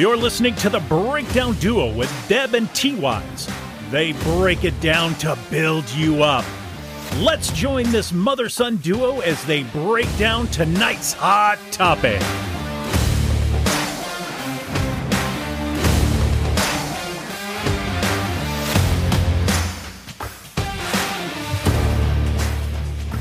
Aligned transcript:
You're 0.00 0.16
listening 0.16 0.54
to 0.54 0.70
the 0.70 0.80
Breakdown 0.80 1.56
Duo 1.56 1.94
with 1.94 2.10
Deb 2.26 2.54
and 2.54 2.74
T 2.74 2.94
Wise. 2.94 3.46
They 3.90 4.12
break 4.12 4.64
it 4.64 4.80
down 4.80 5.14
to 5.16 5.36
build 5.50 5.86
you 5.90 6.22
up. 6.22 6.46
Let's 7.18 7.52
join 7.52 7.84
this 7.90 8.10
mother 8.10 8.48
son 8.48 8.78
duo 8.78 9.20
as 9.20 9.44
they 9.44 9.64
break 9.64 10.06
down 10.16 10.46
tonight's 10.46 11.12
hot 11.12 11.58
topic. 11.70 12.22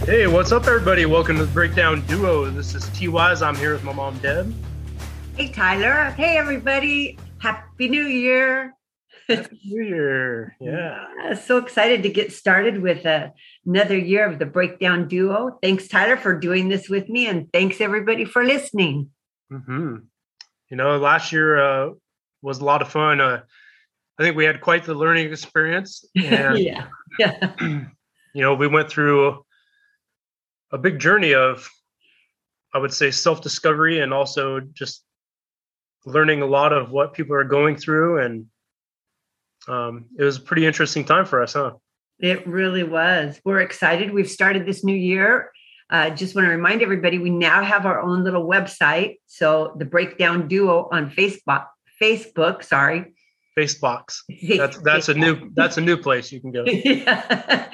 Hey, 0.05 0.27
what's 0.27 0.53
up, 0.53 0.65
everybody? 0.65 1.05
Welcome 1.05 1.39
to 1.39 1.45
the 1.45 1.51
Breakdown 1.51 2.05
Duo. 2.05 2.49
This 2.49 2.73
is 2.73 2.87
T 2.97 3.09
Wise. 3.09 3.41
I'm 3.41 3.57
here 3.57 3.73
with 3.73 3.83
my 3.83 3.91
mom, 3.91 4.17
Deb. 4.19 4.55
Hey, 5.39 5.47
Tyler. 5.47 6.11
Hey, 6.17 6.35
everybody. 6.35 7.17
Happy 7.37 7.87
New 7.87 8.07
Year. 8.07 8.75
Happy 9.29 9.57
New 9.63 9.83
Year. 9.83 10.57
Yeah. 10.59 11.33
So 11.35 11.55
excited 11.55 12.03
to 12.03 12.09
get 12.09 12.33
started 12.33 12.81
with 12.81 13.05
uh, 13.05 13.29
another 13.65 13.97
year 13.97 14.29
of 14.29 14.37
the 14.37 14.45
Breakdown 14.45 15.07
Duo. 15.07 15.57
Thanks, 15.63 15.87
Tyler, 15.87 16.17
for 16.17 16.37
doing 16.37 16.67
this 16.67 16.89
with 16.89 17.07
me. 17.07 17.25
And 17.27 17.47
thanks, 17.53 17.79
everybody, 17.79 18.25
for 18.25 18.43
listening. 18.43 19.11
hmm 19.49 19.95
You 20.69 20.75
know, 20.75 20.97
last 20.97 21.31
year 21.31 21.57
uh, 21.57 21.91
was 22.41 22.59
a 22.59 22.65
lot 22.65 22.81
of 22.81 22.89
fun. 22.89 23.21
Uh, 23.21 23.39
I 24.19 24.23
think 24.23 24.35
we 24.35 24.43
had 24.43 24.59
quite 24.59 24.83
the 24.83 24.93
learning 24.93 25.31
experience. 25.31 26.03
And, 26.17 26.59
yeah. 26.59 26.87
Yeah. 27.17 27.53
you 27.61 28.41
know, 28.41 28.55
we 28.55 28.67
went 28.67 28.89
through 28.89 29.45
a 30.73 30.77
big 30.77 30.99
journey 30.99 31.33
of, 31.33 31.65
I 32.73 32.77
would 32.77 32.93
say, 32.93 33.09
self 33.09 33.39
discovery 33.39 34.01
and 34.01 34.13
also 34.13 34.59
just 34.59 35.05
learning 36.05 36.41
a 36.41 36.45
lot 36.45 36.73
of 36.73 36.91
what 36.91 37.13
people 37.13 37.35
are 37.35 37.43
going 37.43 37.75
through. 37.75 38.19
And 38.19 38.45
um, 39.67 40.05
it 40.17 40.23
was 40.23 40.37
a 40.37 40.41
pretty 40.41 40.65
interesting 40.65 41.05
time 41.05 41.25
for 41.25 41.41
us, 41.41 41.53
huh? 41.53 41.73
It 42.19 42.45
really 42.47 42.83
was. 42.83 43.39
We're 43.45 43.61
excited. 43.61 44.13
We've 44.13 44.29
started 44.29 44.65
this 44.65 44.83
new 44.83 44.95
year. 44.95 45.51
Uh, 45.89 46.09
just 46.09 46.35
want 46.35 46.45
to 46.45 46.51
remind 46.51 46.81
everybody 46.81 47.17
we 47.17 47.29
now 47.29 47.63
have 47.63 47.85
our 47.85 47.99
own 47.99 48.23
little 48.23 48.45
website. 48.45 49.15
So 49.25 49.75
the 49.77 49.85
Breakdown 49.85 50.47
Duo 50.47 50.87
on 50.91 51.09
Facebook, 51.09 51.65
Facebook, 52.01 52.63
sorry. 52.63 53.13
Facebox. 53.57 54.19
That's 54.57 54.77
that's 54.83 55.09
a 55.09 55.13
new 55.13 55.49
that's 55.53 55.77
a 55.77 55.81
new 55.81 55.97
place 55.97 56.31
you 56.31 56.39
can 56.39 56.51
go. 56.51 56.63
yeah. 56.67 57.69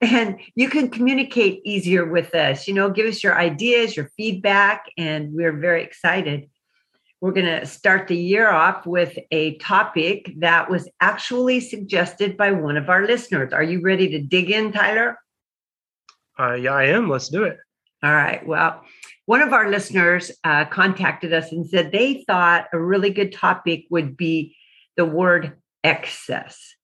And 0.00 0.40
you 0.54 0.68
can 0.68 0.90
communicate 0.90 1.60
easier 1.64 2.04
with 2.04 2.34
us. 2.34 2.66
You 2.66 2.74
know, 2.74 2.90
give 2.90 3.06
us 3.06 3.22
your 3.22 3.38
ideas, 3.38 3.96
your 3.96 4.10
feedback, 4.16 4.86
and 4.96 5.32
we're 5.32 5.56
very 5.56 5.82
excited. 5.82 6.48
We're 7.20 7.32
going 7.32 7.46
to 7.46 7.66
start 7.66 8.06
the 8.06 8.16
year 8.16 8.48
off 8.48 8.86
with 8.86 9.18
a 9.32 9.56
topic 9.58 10.32
that 10.38 10.70
was 10.70 10.88
actually 11.00 11.60
suggested 11.60 12.36
by 12.36 12.52
one 12.52 12.76
of 12.76 12.88
our 12.88 13.06
listeners. 13.06 13.52
Are 13.52 13.62
you 13.62 13.80
ready 13.80 14.08
to 14.10 14.22
dig 14.22 14.50
in, 14.50 14.70
Tyler? 14.70 15.18
Uh, 16.38 16.54
yeah, 16.54 16.74
I 16.74 16.84
am. 16.84 17.08
Let's 17.08 17.28
do 17.28 17.42
it. 17.42 17.58
All 18.04 18.14
right. 18.14 18.46
Well, 18.46 18.84
one 19.26 19.42
of 19.42 19.52
our 19.52 19.68
listeners 19.68 20.30
uh, 20.44 20.66
contacted 20.66 21.32
us 21.32 21.50
and 21.50 21.66
said 21.68 21.90
they 21.90 22.22
thought 22.28 22.66
a 22.72 22.78
really 22.78 23.10
good 23.10 23.32
topic 23.32 23.86
would 23.90 24.16
be 24.16 24.56
the 24.96 25.04
word 25.04 25.56
excess. 25.82 26.74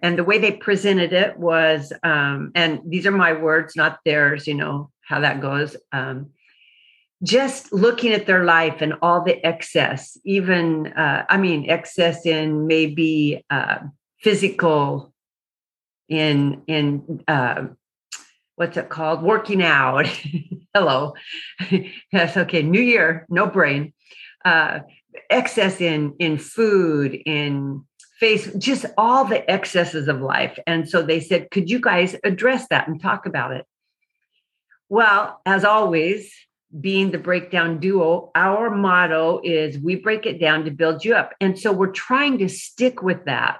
And 0.00 0.16
the 0.16 0.24
way 0.24 0.38
they 0.38 0.52
presented 0.52 1.12
it 1.12 1.38
was, 1.38 1.92
um, 2.02 2.52
and 2.54 2.80
these 2.86 3.06
are 3.06 3.10
my 3.10 3.34
words, 3.34 3.76
not 3.76 3.98
theirs, 4.06 4.46
you 4.46 4.54
know 4.54 4.90
how 5.02 5.20
that 5.20 5.40
goes. 5.42 5.76
Um, 5.92 6.30
just 7.22 7.72
looking 7.72 8.12
at 8.12 8.26
their 8.26 8.44
life 8.44 8.80
and 8.80 8.94
all 9.02 9.24
the 9.24 9.44
excess, 9.44 10.16
even, 10.24 10.88
uh, 10.88 11.24
I 11.28 11.36
mean, 11.36 11.68
excess 11.68 12.24
in 12.24 12.66
maybe 12.66 13.44
uh, 13.50 13.78
physical, 14.20 15.12
in, 16.08 16.62
in, 16.66 17.24
uh, 17.26 17.66
what's 18.54 18.76
it 18.76 18.88
called? 18.88 19.22
Working 19.22 19.62
out. 19.62 20.06
Hello. 20.74 21.14
yes. 22.12 22.36
Okay. 22.36 22.62
New 22.62 22.80
year, 22.80 23.26
no 23.28 23.46
brain. 23.46 23.92
Uh, 24.44 24.80
excess 25.30 25.80
in 25.80 26.14
in 26.18 26.38
food, 26.38 27.14
in 27.26 27.84
face, 28.18 28.52
just 28.58 28.86
all 28.96 29.24
the 29.24 29.48
excesses 29.50 30.08
of 30.08 30.20
life. 30.20 30.58
And 30.66 30.88
so 30.88 31.02
they 31.02 31.20
said, 31.20 31.50
could 31.50 31.70
you 31.70 31.80
guys 31.80 32.16
address 32.24 32.66
that 32.68 32.88
and 32.88 33.00
talk 33.00 33.26
about 33.26 33.52
it? 33.52 33.64
Well, 34.88 35.40
as 35.46 35.64
always, 35.64 36.32
being 36.80 37.10
the 37.10 37.18
breakdown 37.18 37.78
duo, 37.78 38.30
our 38.34 38.70
motto 38.70 39.40
is 39.42 39.78
we 39.78 39.96
break 39.96 40.26
it 40.26 40.38
down 40.38 40.64
to 40.64 40.70
build 40.70 41.04
you 41.04 41.14
up. 41.14 41.34
And 41.40 41.58
so 41.58 41.72
we're 41.72 41.92
trying 41.92 42.38
to 42.38 42.48
stick 42.48 43.02
with 43.02 43.24
that. 43.24 43.58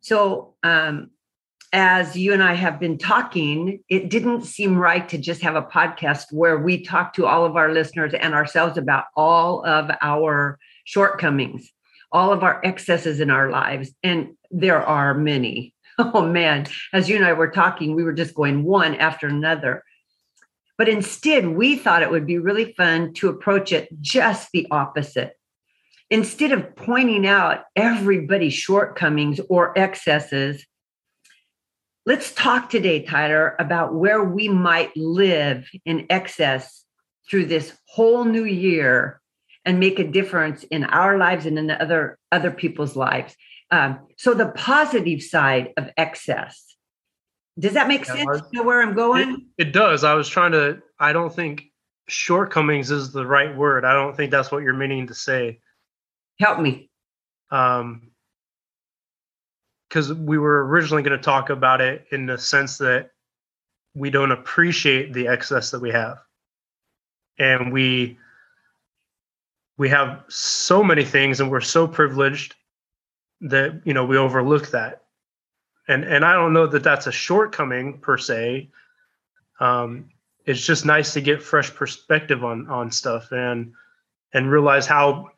So 0.00 0.54
um, 0.62 1.10
as 1.72 2.16
you 2.16 2.32
and 2.32 2.42
I 2.42 2.54
have 2.54 2.78
been 2.78 2.96
talking, 2.96 3.80
it 3.88 4.08
didn't 4.08 4.44
seem 4.44 4.76
right 4.76 5.08
to 5.08 5.18
just 5.18 5.42
have 5.42 5.56
a 5.56 5.62
podcast 5.62 6.32
where 6.32 6.58
we 6.58 6.82
talk 6.82 7.12
to 7.14 7.26
all 7.26 7.44
of 7.44 7.56
our 7.56 7.72
listeners 7.72 8.14
and 8.14 8.34
ourselves 8.34 8.78
about 8.78 9.04
all 9.16 9.64
of 9.66 9.90
our 10.00 10.58
shortcomings, 10.84 11.70
all 12.12 12.32
of 12.32 12.42
our 12.42 12.60
excesses 12.64 13.20
in 13.20 13.30
our 13.30 13.50
lives. 13.50 13.90
And 14.02 14.36
there 14.50 14.82
are 14.82 15.14
many. 15.14 15.74
Oh 16.00 16.24
man, 16.24 16.68
as 16.92 17.08
you 17.08 17.16
and 17.16 17.24
I 17.24 17.32
were 17.32 17.50
talking, 17.50 17.96
we 17.96 18.04
were 18.04 18.12
just 18.12 18.32
going 18.32 18.62
one 18.62 18.94
after 18.94 19.26
another. 19.26 19.82
But 20.78 20.88
instead, 20.88 21.48
we 21.48 21.76
thought 21.76 22.02
it 22.02 22.10
would 22.10 22.26
be 22.26 22.38
really 22.38 22.72
fun 22.72 23.12
to 23.14 23.28
approach 23.28 23.72
it 23.72 23.88
just 24.00 24.48
the 24.52 24.66
opposite. 24.70 25.34
Instead 26.08 26.52
of 26.52 26.74
pointing 26.76 27.26
out 27.26 27.64
everybody's 27.76 28.54
shortcomings 28.54 29.40
or 29.50 29.76
excesses, 29.78 30.64
Let's 32.08 32.32
talk 32.32 32.70
today, 32.70 33.02
Tyler, 33.02 33.54
about 33.58 33.94
where 33.94 34.24
we 34.24 34.48
might 34.48 34.96
live 34.96 35.68
in 35.84 36.06
excess 36.08 36.82
through 37.28 37.44
this 37.44 37.76
whole 37.84 38.24
new 38.24 38.46
year 38.46 39.20
and 39.66 39.78
make 39.78 39.98
a 39.98 40.10
difference 40.10 40.62
in 40.70 40.84
our 40.84 41.18
lives 41.18 41.44
and 41.44 41.58
in 41.58 41.70
other 41.70 42.18
other 42.32 42.50
people's 42.50 42.96
lives. 42.96 43.36
Um, 43.70 43.98
so 44.16 44.32
the 44.32 44.48
positive 44.48 45.20
side 45.20 45.74
of 45.76 45.90
excess. 45.98 46.67
Does 47.58 47.74
that 47.74 47.88
make 47.88 48.04
sense? 48.04 48.42
You 48.52 48.60
know 48.60 48.62
where 48.62 48.82
I'm 48.82 48.94
going? 48.94 49.48
It, 49.58 49.68
it 49.68 49.72
does. 49.72 50.04
I 50.04 50.14
was 50.14 50.28
trying 50.28 50.52
to. 50.52 50.80
I 51.00 51.12
don't 51.12 51.34
think 51.34 51.64
shortcomings 52.08 52.90
is 52.90 53.12
the 53.12 53.26
right 53.26 53.54
word. 53.56 53.84
I 53.84 53.92
don't 53.92 54.16
think 54.16 54.30
that's 54.30 54.50
what 54.50 54.62
you're 54.62 54.74
meaning 54.74 55.06
to 55.08 55.14
say. 55.14 55.60
Help 56.38 56.60
me. 56.60 56.90
Um, 57.50 58.10
because 59.88 60.12
we 60.12 60.38
were 60.38 60.66
originally 60.66 61.02
going 61.02 61.16
to 61.16 61.22
talk 61.22 61.50
about 61.50 61.80
it 61.80 62.06
in 62.12 62.26
the 62.26 62.36
sense 62.36 62.78
that 62.78 63.10
we 63.94 64.10
don't 64.10 64.32
appreciate 64.32 65.12
the 65.12 65.26
excess 65.26 65.70
that 65.70 65.80
we 65.80 65.90
have 65.90 66.18
and 67.38 67.72
we 67.72 68.18
we 69.76 69.88
have 69.88 70.24
so 70.28 70.82
many 70.82 71.04
things 71.04 71.40
and 71.40 71.50
we're 71.50 71.60
so 71.60 71.86
privileged 71.86 72.54
that 73.40 73.80
you 73.84 73.94
know 73.94 74.04
we 74.04 74.16
overlook 74.16 74.70
that 74.70 75.02
and 75.88 76.04
and 76.04 76.24
i 76.24 76.32
don't 76.34 76.52
know 76.52 76.66
that 76.66 76.84
that's 76.84 77.06
a 77.06 77.12
shortcoming 77.12 77.98
per 77.98 78.16
se. 78.16 78.70
Um 79.60 80.10
it's 80.44 80.64
just 80.64 80.86
nice 80.86 81.12
to 81.12 81.20
get 81.20 81.42
fresh 81.42 81.74
perspective 81.74 82.44
on 82.44 82.68
on 82.68 82.90
stuff 82.90 83.32
and 83.32 83.72
and 84.32 84.50
realize 84.50 84.86
how 84.86 85.30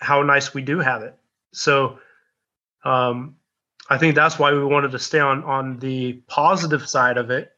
how 0.00 0.22
nice 0.22 0.52
we 0.54 0.62
do 0.62 0.78
have 0.78 1.02
it. 1.02 1.14
So 1.52 1.98
um 2.84 3.36
I 3.90 3.96
think 3.96 4.14
that's 4.14 4.38
why 4.38 4.52
we 4.52 4.64
wanted 4.64 4.90
to 4.92 4.98
stay 4.98 5.20
on 5.20 5.44
on 5.44 5.78
the 5.78 6.14
positive 6.26 6.88
side 6.88 7.16
of 7.16 7.30
it 7.30 7.52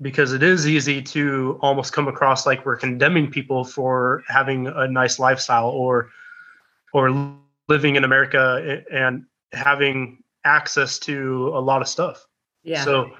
because 0.00 0.32
it 0.32 0.42
is 0.42 0.66
easy 0.66 1.00
to 1.00 1.58
almost 1.62 1.92
come 1.92 2.08
across 2.08 2.46
like 2.46 2.66
we're 2.66 2.76
condemning 2.76 3.30
people 3.30 3.64
for 3.64 4.24
having 4.28 4.66
a 4.66 4.88
nice 4.88 5.18
lifestyle 5.18 5.68
or 5.68 6.10
or 6.92 7.34
living 7.68 7.96
in 7.96 8.04
America 8.04 8.82
and 8.92 9.24
having 9.52 10.22
access 10.44 10.98
to 11.00 11.48
a 11.54 11.60
lot 11.60 11.82
of 11.82 11.88
stuff. 11.88 12.24
Yeah. 12.62 12.84
So 12.84 13.10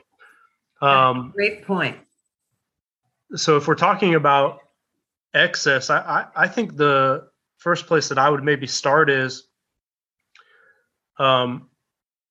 um 0.80 1.32
great 1.34 1.64
point. 1.64 1.98
So 3.34 3.56
if 3.56 3.66
we're 3.66 3.74
talking 3.74 4.14
about 4.14 4.60
excess, 5.32 5.90
I, 5.90 5.98
I, 5.98 6.26
I 6.44 6.48
think 6.48 6.76
the 6.76 7.28
first 7.58 7.86
place 7.86 8.08
that 8.08 8.18
I 8.18 8.30
would 8.30 8.44
maybe 8.44 8.66
start 8.66 9.10
is 9.10 9.48
um 11.18 11.68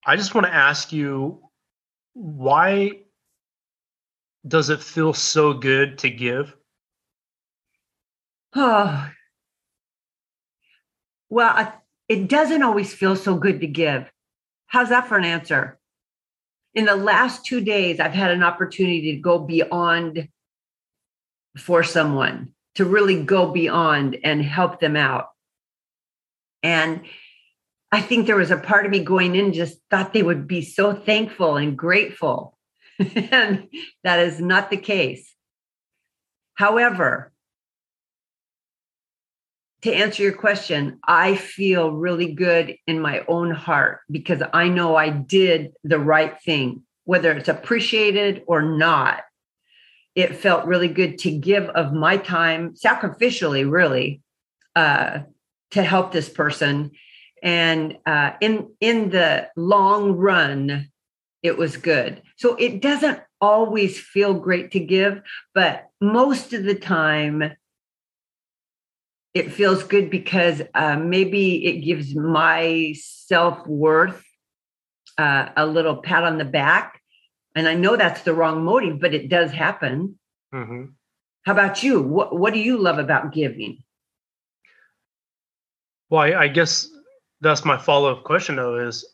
I 0.06 0.16
just 0.16 0.36
want 0.36 0.48
to 0.48 0.54
ask 0.54 0.92
you 0.92 1.42
why 2.14 3.04
does 4.48 4.70
it 4.70 4.84
feel 4.84 5.14
so 5.14 5.54
good 5.54 5.98
to 6.00 6.10
give? 6.10 6.54
Oh, 8.56 9.10
well, 11.30 11.74
it 12.08 12.28
doesn't 12.28 12.62
always 12.62 12.94
feel 12.94 13.16
so 13.16 13.36
good 13.36 13.62
to 13.62 13.68
give. 13.68 14.12
How's 14.74 14.90
that 14.90 15.08
for 15.08 15.20
an 15.20 15.24
answer? 15.24 15.78
In 16.74 16.86
the 16.86 16.96
last 16.96 17.46
two 17.46 17.62
days, 17.62 18.00
I've 18.00 18.14
had 18.14 18.32
an 18.32 18.42
opportunity 18.42 19.12
to 19.12 19.22
go 19.22 19.38
beyond 19.38 20.30
for 21.56 21.84
someone, 21.84 22.56
to 22.74 22.84
really 22.84 23.22
go 23.22 23.52
beyond 23.52 24.18
and 24.24 24.42
help 24.42 24.80
them 24.80 24.96
out. 24.96 25.28
And 26.64 27.02
I 27.92 28.02
think 28.02 28.26
there 28.26 28.36
was 28.36 28.50
a 28.50 28.58
part 28.58 28.88
of 28.88 28.92
me 28.92 29.04
going 29.04 29.36
in 29.36 29.54
just 29.54 29.78
thought 29.92 30.12
they 30.12 30.24
would 30.24 30.48
be 30.48 30.64
so 30.64 30.96
thankful 30.96 31.56
and 31.56 31.78
grateful. 31.78 32.58
and 33.16 33.68
that 34.04 34.22
is 34.22 34.40
not 34.40 34.72
the 34.72 34.78
case. 34.78 35.36
However, 36.56 37.32
to 39.84 39.94
answer 39.94 40.24
your 40.24 40.34
question, 40.34 41.00
I 41.06 41.36
feel 41.36 41.92
really 41.92 42.34
good 42.34 42.78
in 42.88 43.02
my 43.02 43.24
own 43.28 43.52
heart 43.52 44.00
because 44.10 44.42
I 44.54 44.70
know 44.70 44.96
I 44.96 45.10
did 45.10 45.74
the 45.84 46.00
right 46.00 46.42
thing, 46.42 46.84
whether 47.04 47.34
it's 47.34 47.50
appreciated 47.50 48.44
or 48.48 48.62
not. 48.62 49.24
It 50.16 50.38
felt 50.38 50.66
really 50.66 50.88
good 50.88 51.18
to 51.20 51.32
give 51.32 51.66
of 51.70 51.92
my 51.92 52.16
time 52.16 52.76
sacrificially, 52.76 53.70
really, 53.70 54.22
uh, 54.74 55.20
to 55.72 55.84
help 55.84 56.12
this 56.14 56.30
person. 56.30 56.92
And 57.42 57.98
uh, 58.06 58.32
in 58.40 58.70
in 58.80 59.10
the 59.10 59.50
long 59.58 60.14
run, 60.14 60.90
it 61.42 61.58
was 61.58 61.76
good. 61.76 62.22
So 62.38 62.56
it 62.56 62.82
doesn't 62.82 63.20
always 63.42 64.00
feel 64.00 64.34
great 64.34 64.72
to 64.72 64.80
give, 64.80 65.22
but 65.54 65.90
most 66.00 66.54
of 66.54 66.64
the 66.64 66.76
time 66.76 67.52
it 69.34 69.52
feels 69.52 69.84
good 69.84 70.10
because 70.10 70.62
uh, 70.76 70.96
maybe 70.96 71.66
it 71.66 71.82
gives 71.82 72.16
my 72.16 72.94
self 72.98 73.66
worth 73.66 74.24
uh, 75.18 75.50
a 75.58 75.66
little 75.66 75.98
pat 75.98 76.24
on 76.24 76.38
the 76.38 76.46
back. 76.46 77.02
And 77.56 77.68
I 77.68 77.74
know 77.74 77.96
that's 77.96 78.22
the 78.22 78.34
wrong 78.34 78.64
motive, 78.64 79.00
but 79.00 79.14
it 79.14 79.30
does 79.30 79.52
happen. 79.52 80.20
Mm-hmm. 80.54 80.86
How 81.46 81.52
about 81.52 81.84
you? 81.84 82.02
What, 82.02 82.38
what 82.38 82.54
do 82.54 82.60
you 82.60 82.78
love 82.78 83.00
about 83.00 83.34
giving? 83.34 83.84
Well, 86.10 86.22
I, 86.22 86.44
I 86.44 86.48
guess 86.48 86.88
that's 87.42 87.66
my 87.66 87.78
follow 87.78 88.12
up 88.12 88.24
question, 88.24 88.56
though, 88.56 88.78
is 88.78 89.06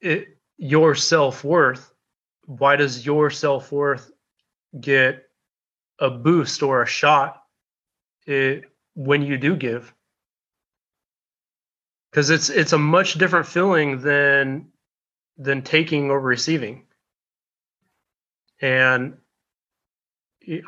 it, 0.00 0.36
your 0.58 0.94
self 0.94 1.44
worth, 1.44 1.92
why 2.46 2.76
does 2.76 3.06
your 3.06 3.30
self 3.30 3.70
worth 3.70 4.10
get 4.80 5.24
a 6.00 6.10
boost 6.10 6.62
or 6.62 6.82
a 6.82 6.86
shot 6.86 7.42
it, 8.26 8.64
when 8.94 9.22
you 9.22 9.38
do 9.38 9.56
give? 9.56 9.92
Because 12.10 12.30
it's 12.30 12.48
it's 12.48 12.72
a 12.72 12.78
much 12.78 13.14
different 13.14 13.46
feeling 13.46 14.00
than 14.00 14.68
than 15.36 15.62
taking 15.62 16.10
or 16.10 16.20
receiving. 16.20 16.84
And 18.60 19.18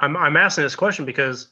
I'm 0.00 0.16
I'm 0.16 0.36
asking 0.36 0.64
this 0.64 0.76
question 0.76 1.04
because 1.04 1.48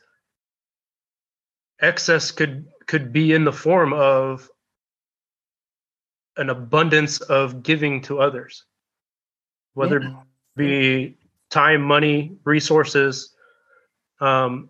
excess 1.80 2.30
could 2.30 2.66
could 2.86 3.12
be 3.12 3.32
in 3.32 3.44
the 3.44 3.52
form 3.52 3.92
of 3.92 4.48
an 6.36 6.50
abundance 6.50 7.20
of 7.20 7.62
giving 7.62 8.02
to 8.02 8.20
others, 8.20 8.64
whether 9.74 10.00
yeah. 10.00 10.10
it 10.10 10.16
be 10.56 11.16
time, 11.50 11.82
money, 11.82 12.36
resources, 12.44 13.34
um, 14.20 14.68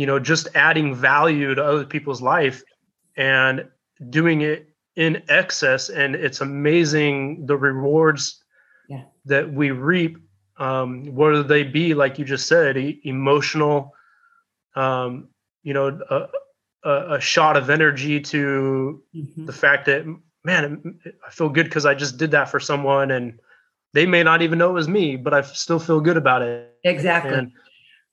you 0.00 0.06
know, 0.06 0.18
just 0.18 0.48
adding 0.54 0.94
value 0.94 1.54
to 1.54 1.62
other 1.62 1.84
people's 1.84 2.22
life 2.22 2.62
and 3.18 3.68
doing 4.08 4.40
it 4.40 4.70
in 4.96 5.22
excess. 5.28 5.90
And 5.90 6.14
it's 6.14 6.40
amazing 6.40 7.44
the 7.44 7.58
rewards 7.58 8.42
yeah. 8.88 9.02
that 9.26 9.52
we 9.52 9.72
reap, 9.72 10.16
um, 10.56 11.14
whether 11.14 11.42
they 11.42 11.64
be, 11.64 11.92
like 11.92 12.18
you 12.18 12.24
just 12.24 12.48
said, 12.48 12.78
e- 12.78 12.98
emotional, 13.04 13.92
um, 14.74 15.28
you 15.64 15.74
know, 15.74 16.00
a, 16.08 16.88
a, 16.88 17.16
a, 17.16 17.20
shot 17.20 17.58
of 17.58 17.68
energy 17.68 18.20
to 18.20 19.02
mm-hmm. 19.14 19.44
the 19.44 19.52
fact 19.52 19.84
that 19.84 20.06
man, 20.44 20.98
I 21.26 21.30
feel 21.30 21.50
good 21.50 21.64
because 21.64 21.84
I 21.84 21.92
just 21.92 22.16
did 22.16 22.30
that 22.30 22.48
for 22.48 22.58
someone 22.58 23.10
and 23.10 23.38
they 23.92 24.06
may 24.06 24.22
not 24.22 24.40
even 24.40 24.58
know 24.58 24.70
it 24.70 24.72
was 24.72 24.88
me, 24.88 25.16
but 25.16 25.34
I 25.34 25.42
still 25.42 25.78
feel 25.78 26.00
good 26.00 26.16
about 26.16 26.40
it. 26.40 26.74
Exactly. 26.84 27.34
And, 27.34 27.52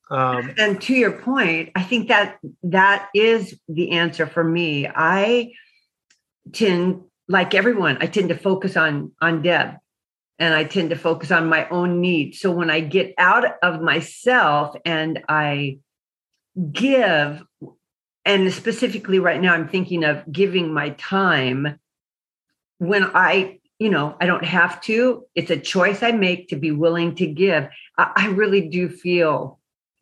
um, 0.10 0.54
and 0.58 0.82
to 0.82 0.94
your 0.94 1.12
point, 1.12 1.72
I 1.76 1.84
think 1.84 2.08
that 2.08 2.40
that 2.64 3.10
is 3.14 3.58
the 3.68 3.92
answer 3.92 4.26
for 4.26 4.44
me. 4.44 4.88
I 4.88 5.54
tend, 6.54 7.02
like 7.28 7.54
everyone, 7.54 7.98
I 8.00 8.08
tend 8.08 8.30
to 8.30 8.38
focus 8.38 8.78
on 8.78 9.12
on 9.22 9.42
Deb, 9.42 9.76
and 10.40 10.54
I 10.54 10.64
tend 10.64 10.92
to 10.92 10.96
focus 10.96 11.32
on 11.32 11.50
my 11.50 11.68
own 11.70 12.00
needs. 12.00 12.40
So 12.40 12.52
when 12.52 12.70
I 12.70 12.80
get 12.80 13.14
out 13.18 13.46
of 13.62 13.82
myself 13.82 14.76
and 14.86 15.24
I 15.28 15.80
give, 16.72 17.44
and 18.24 18.54
specifically 18.54 19.20
right 19.20 19.42
now, 19.42 19.54
I'm 19.54 19.68
thinking 19.68 20.04
of 20.04 20.24
giving 20.32 20.74
my 20.74 20.92
time 20.92 21.80
when 22.78 23.04
I, 23.14 23.60
you 23.80 23.90
know, 23.90 24.16
I 24.22 24.26
don't 24.26 24.46
have 24.46 24.80
to, 24.82 25.26
it's 25.34 25.52
a 25.52 25.58
choice 25.58 26.04
I 26.04 26.12
make 26.12 26.50
to 26.50 26.56
be 26.56 26.72
willing 26.72 27.16
to 27.16 27.28
give. 27.28 27.68
I, 27.98 28.12
I 28.16 28.28
really 28.28 28.70
do 28.70 28.90
feel 28.90 29.57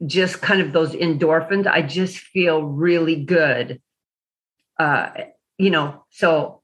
just 0.05 0.41
kind 0.41 0.61
of 0.61 0.73
those 0.73 0.93
endorphins. 0.93 1.67
I 1.67 1.81
just 1.81 2.17
feel 2.17 2.63
really 2.63 3.23
good. 3.23 3.81
Uh, 4.79 5.09
you 5.57 5.69
know, 5.69 6.03
so 6.09 6.61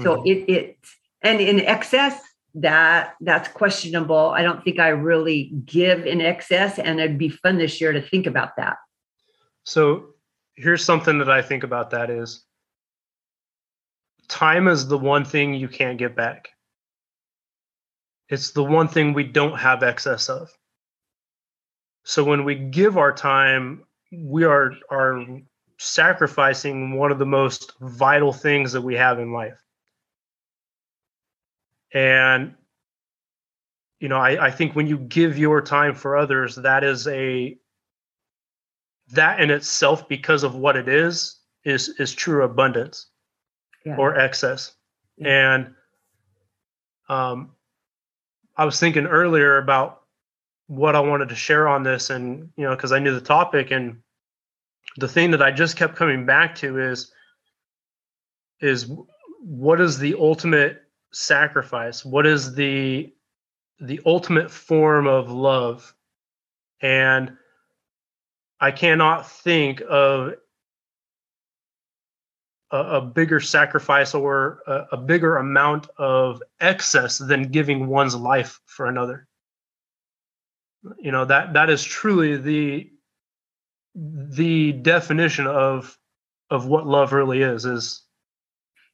so 0.00 0.16
mm-hmm. 0.16 0.26
it 0.26 0.52
it 0.52 0.78
and 1.22 1.40
in 1.40 1.60
excess 1.60 2.20
that 2.54 3.14
that's 3.20 3.48
questionable. 3.48 4.30
I 4.30 4.42
don't 4.42 4.62
think 4.62 4.78
I 4.78 4.88
really 4.88 5.52
give 5.64 6.06
in 6.06 6.20
excess, 6.20 6.78
and 6.78 7.00
it'd 7.00 7.18
be 7.18 7.28
fun 7.28 7.58
this 7.58 7.80
year 7.80 7.92
to 7.92 8.02
think 8.02 8.26
about 8.26 8.56
that. 8.56 8.76
So 9.64 10.14
here's 10.56 10.84
something 10.84 11.18
that 11.18 11.30
I 11.30 11.40
think 11.40 11.62
about 11.62 11.90
that 11.90 12.10
is 12.10 12.44
time 14.28 14.68
is 14.68 14.88
the 14.88 14.98
one 14.98 15.24
thing 15.24 15.54
you 15.54 15.68
can't 15.68 15.98
get 15.98 16.16
back. 16.16 16.48
It's 18.28 18.50
the 18.50 18.64
one 18.64 18.88
thing 18.88 19.12
we 19.12 19.24
don't 19.24 19.58
have 19.58 19.82
excess 19.82 20.28
of. 20.28 20.50
So 22.04 22.24
when 22.24 22.44
we 22.44 22.54
give 22.54 22.98
our 22.98 23.12
time, 23.12 23.84
we 24.12 24.44
are 24.44 24.72
are 24.90 25.24
sacrificing 25.78 26.96
one 26.96 27.10
of 27.10 27.18
the 27.18 27.26
most 27.26 27.72
vital 27.80 28.32
things 28.32 28.72
that 28.72 28.82
we 28.82 28.94
have 28.94 29.18
in 29.18 29.32
life. 29.32 29.60
And 31.92 32.54
you 34.00 34.08
know, 34.08 34.18
I, 34.18 34.46
I 34.46 34.50
think 34.50 34.74
when 34.74 34.88
you 34.88 34.98
give 34.98 35.38
your 35.38 35.62
time 35.62 35.94
for 35.94 36.16
others, 36.16 36.56
that 36.56 36.82
is 36.82 37.06
a 37.06 37.56
that 39.12 39.40
in 39.40 39.50
itself, 39.50 40.08
because 40.08 40.42
of 40.42 40.56
what 40.56 40.76
it 40.76 40.88
is, 40.88 41.38
is 41.64 41.90
is 42.00 42.12
true 42.12 42.42
abundance 42.42 43.06
yeah. 43.84 43.96
or 43.96 44.16
excess. 44.18 44.72
Yeah. 45.16 45.54
And 45.54 45.74
um, 47.08 47.52
I 48.56 48.64
was 48.64 48.80
thinking 48.80 49.06
earlier 49.06 49.58
about 49.58 50.01
what 50.72 50.96
I 50.96 51.00
wanted 51.00 51.28
to 51.28 51.34
share 51.34 51.68
on 51.68 51.82
this, 51.82 52.08
and 52.08 52.50
you 52.56 52.64
know, 52.64 52.74
because 52.74 52.92
I 52.92 52.98
knew 52.98 53.12
the 53.12 53.20
topic, 53.20 53.70
and 53.70 53.98
the 54.96 55.06
thing 55.06 55.30
that 55.32 55.42
I 55.42 55.50
just 55.50 55.76
kept 55.76 55.96
coming 55.96 56.24
back 56.24 56.54
to 56.56 56.80
is 56.80 57.12
is 58.60 58.90
what 59.40 59.82
is 59.82 59.98
the 59.98 60.14
ultimate 60.18 60.82
sacrifice? 61.12 62.06
What 62.06 62.26
is 62.26 62.54
the 62.54 63.12
the 63.80 64.00
ultimate 64.06 64.50
form 64.50 65.06
of 65.06 65.30
love? 65.30 65.94
And 66.80 67.36
I 68.58 68.70
cannot 68.70 69.30
think 69.30 69.82
of 69.90 70.32
a, 72.70 72.78
a 72.78 73.00
bigger 73.02 73.40
sacrifice 73.40 74.14
or 74.14 74.62
a, 74.66 74.86
a 74.92 74.96
bigger 74.96 75.36
amount 75.36 75.88
of 75.98 76.42
excess 76.60 77.18
than 77.18 77.50
giving 77.50 77.88
one's 77.88 78.16
life 78.16 78.58
for 78.64 78.86
another 78.86 79.28
you 80.98 81.12
know 81.12 81.24
that 81.24 81.52
that 81.52 81.70
is 81.70 81.82
truly 81.82 82.36
the 82.36 82.90
the 83.94 84.72
definition 84.72 85.46
of 85.46 85.96
of 86.50 86.66
what 86.66 86.86
love 86.86 87.12
really 87.12 87.42
is 87.42 87.64
is 87.64 88.02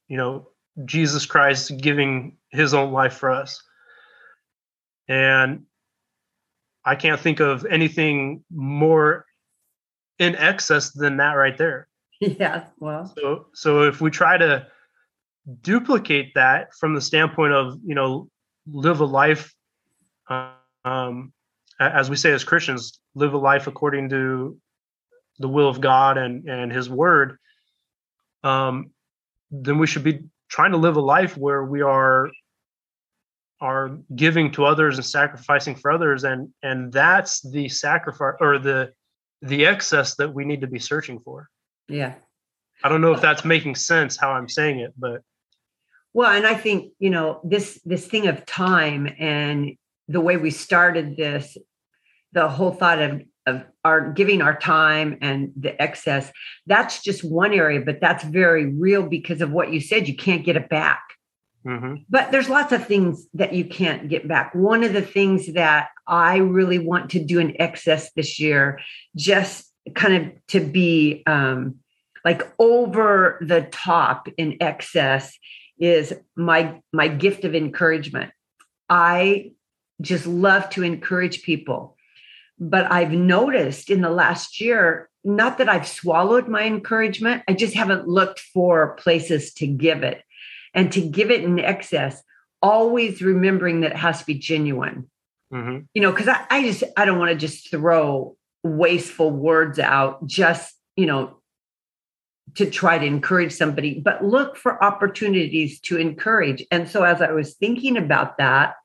you 0.07 0.17
know 0.17 0.47
jesus 0.85 1.25
christ 1.25 1.77
giving 1.77 2.37
his 2.51 2.73
own 2.73 2.91
life 2.91 3.13
for 3.13 3.31
us. 3.31 3.61
And 5.07 5.65
i 6.85 6.95
can't 6.95 7.19
think 7.19 7.39
of 7.39 7.65
anything 7.65 8.43
more 8.51 9.25
in 10.19 10.35
excess 10.35 10.91
than 10.91 11.17
that 11.17 11.33
right 11.33 11.57
there. 11.57 11.87
Yeah 12.21 12.65
well. 12.77 13.11
So 13.17 13.47
so 13.53 13.83
if 13.83 14.01
we 14.01 14.11
try 14.11 14.37
to 14.37 14.67
duplicate 15.61 16.33
that 16.35 16.75
from 16.75 16.93
the 16.93 17.01
standpoint 17.01 17.53
of 17.53 17.79
you 17.83 17.95
know 17.95 18.29
live 18.67 18.99
a 18.99 19.05
life 19.05 19.53
um, 20.85 21.33
as 21.79 22.09
we 22.09 22.15
say 22.15 22.31
as 22.31 22.43
christians 22.43 22.99
live 23.15 23.33
a 23.33 23.37
life 23.37 23.67
according 23.67 24.09
to 24.09 24.57
the 25.39 25.47
will 25.47 25.69
of 25.69 25.81
god 25.81 26.17
and 26.17 26.47
and 26.49 26.71
his 26.71 26.89
word 26.89 27.37
um 28.43 28.91
then 29.51 29.77
we 29.77 29.87
should 29.87 30.03
be 30.03 30.21
trying 30.49 30.71
to 30.71 30.77
live 30.77 30.95
a 30.95 31.01
life 31.01 31.37
where 31.37 31.63
we 31.63 31.81
are 31.81 32.29
are 33.61 33.97
giving 34.15 34.51
to 34.51 34.65
others 34.65 34.97
and 34.97 35.05
sacrificing 35.05 35.75
for 35.75 35.91
others 35.91 36.23
and 36.23 36.49
and 36.63 36.91
that's 36.91 37.41
the 37.51 37.67
sacrifice 37.67 38.35
or 38.39 38.57
the 38.57 38.91
the 39.41 39.65
excess 39.65 40.15
that 40.15 40.33
we 40.33 40.45
need 40.45 40.61
to 40.61 40.67
be 40.67 40.79
searching 40.79 41.19
for 41.19 41.49
yeah. 41.89 42.13
I 42.83 42.87
don't 42.89 43.01
know 43.01 43.13
if 43.13 43.19
that's 43.19 43.43
making 43.43 43.75
sense 43.75 44.15
how 44.15 44.31
I'm 44.31 44.47
saying 44.47 44.79
it, 44.79 44.93
but 44.97 45.21
well, 46.13 46.31
and 46.31 46.47
I 46.47 46.53
think, 46.53 46.93
you 46.99 47.09
know, 47.09 47.41
this 47.43 47.79
this 47.83 48.07
thing 48.07 48.27
of 48.27 48.45
time 48.45 49.13
and 49.19 49.75
the 50.07 50.21
way 50.21 50.37
we 50.37 50.49
started 50.51 51.17
this, 51.17 51.57
the 52.33 52.47
whole 52.47 52.71
thought 52.71 52.99
of 52.99 53.21
of 53.45 53.63
our 53.83 54.11
giving 54.11 54.41
our 54.41 54.57
time 54.57 55.17
and 55.21 55.51
the 55.57 55.81
excess, 55.81 56.31
that's 56.67 57.01
just 57.01 57.23
one 57.23 57.53
area, 57.53 57.81
but 57.81 57.99
that's 57.99 58.23
very 58.23 58.65
real 58.65 59.03
because 59.03 59.41
of 59.41 59.51
what 59.51 59.73
you 59.73 59.79
said. 59.79 60.07
You 60.07 60.15
can't 60.15 60.45
get 60.45 60.55
it 60.55 60.69
back. 60.69 61.01
Mm-hmm. 61.65 61.95
But 62.09 62.31
there's 62.31 62.49
lots 62.49 62.71
of 62.71 62.85
things 62.85 63.27
that 63.33 63.53
you 63.53 63.65
can't 63.65 64.07
get 64.07 64.27
back. 64.27 64.55
One 64.55 64.83
of 64.83 64.93
the 64.93 65.01
things 65.01 65.53
that 65.53 65.89
I 66.07 66.37
really 66.37 66.79
want 66.79 67.09
to 67.11 67.23
do 67.23 67.39
in 67.39 67.59
excess 67.59 68.11
this 68.13 68.39
year, 68.39 68.79
just 69.15 69.69
kind 69.93 70.13
of 70.13 70.47
to 70.47 70.59
be 70.61 71.23
um, 71.25 71.75
like 72.23 72.49
over 72.59 73.39
the 73.41 73.67
top 73.71 74.27
in 74.37 74.57
excess, 74.61 75.37
is 75.77 76.13
my 76.35 76.79
my 76.93 77.07
gift 77.07 77.43
of 77.45 77.55
encouragement. 77.55 78.31
I 78.89 79.51
just 80.01 80.25
love 80.25 80.69
to 80.71 80.83
encourage 80.83 81.43
people. 81.43 81.97
But 82.59 82.91
I've 82.91 83.11
noticed 83.11 83.89
in 83.89 84.01
the 84.01 84.09
last 84.09 84.59
year, 84.59 85.09
not 85.23 85.57
that 85.57 85.69
I've 85.69 85.87
swallowed 85.87 86.47
my 86.47 86.63
encouragement, 86.63 87.43
I 87.47 87.53
just 87.53 87.73
haven't 87.73 88.07
looked 88.07 88.39
for 88.39 88.95
places 88.95 89.53
to 89.55 89.67
give 89.67 90.03
it 90.03 90.21
and 90.73 90.91
to 90.91 91.01
give 91.01 91.31
it 91.31 91.43
in 91.43 91.59
excess, 91.59 92.21
always 92.61 93.21
remembering 93.21 93.81
that 93.81 93.91
it 93.91 93.97
has 93.97 94.19
to 94.19 94.25
be 94.25 94.35
genuine. 94.35 95.09
Mm-hmm. 95.53 95.85
You 95.93 96.01
know, 96.01 96.11
because 96.11 96.27
I, 96.27 96.45
I 96.49 96.63
just 96.63 96.83
I 96.95 97.05
don't 97.05 97.17
want 97.17 97.31
to 97.31 97.37
just 97.37 97.71
throw 97.71 98.37
wasteful 98.63 99.31
words 99.31 99.79
out 99.79 100.25
just, 100.27 100.75
you 100.95 101.05
know, 101.05 101.39
to 102.55 102.69
try 102.69 102.97
to 102.97 103.05
encourage 103.05 103.53
somebody, 103.53 103.99
but 103.99 104.23
look 104.23 104.57
for 104.57 104.83
opportunities 104.83 105.79
to 105.81 105.97
encourage. 105.97 106.65
And 106.71 106.89
so 106.89 107.03
as 107.03 107.21
I 107.21 107.31
was 107.31 107.53
thinking 107.55 107.97
about 107.97 108.37
that, 108.37 108.75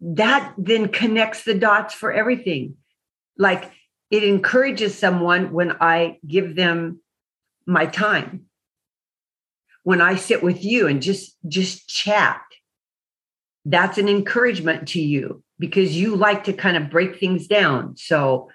that 0.00 0.52
then 0.58 0.88
connects 0.88 1.44
the 1.44 1.54
dots 1.54 1.94
for 1.94 2.12
everything. 2.12 2.76
Like 3.38 3.70
it 4.10 4.24
encourages 4.24 4.96
someone 4.96 5.52
when 5.52 5.72
I 5.80 6.18
give 6.26 6.54
them 6.54 7.00
my 7.66 7.86
time. 7.86 8.46
When 9.84 10.00
I 10.00 10.16
sit 10.16 10.42
with 10.42 10.64
you 10.64 10.86
and 10.86 11.02
just 11.02 11.36
just 11.48 11.88
chat. 11.88 12.42
That's 13.64 13.96
an 13.98 14.08
encouragement 14.08 14.88
to 14.88 15.00
you 15.00 15.42
because 15.58 15.96
you 15.96 16.16
like 16.16 16.44
to 16.44 16.52
kind 16.52 16.76
of 16.76 16.90
break 16.90 17.18
things 17.18 17.46
down. 17.46 17.96
So 17.96 18.50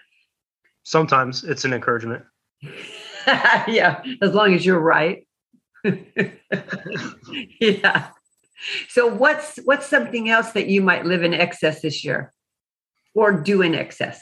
sometimes 0.84 1.44
it's 1.44 1.66
an 1.66 1.74
encouragement. 1.74 2.24
yeah, 3.28 4.04
as 4.22 4.34
long 4.34 4.54
as 4.54 4.66
you're 4.66 4.80
right. 4.80 5.26
yeah. 7.60 8.10
So 8.90 9.08
what's 9.08 9.58
what's 9.64 9.88
something 9.88 10.30
else 10.30 10.52
that 10.52 10.68
you 10.68 10.82
might 10.82 11.06
live 11.06 11.24
in 11.24 11.34
excess 11.34 11.82
this 11.82 12.04
year 12.04 12.34
or 13.14 13.32
do 13.32 13.62
in 13.62 13.76
excess? 13.76 14.22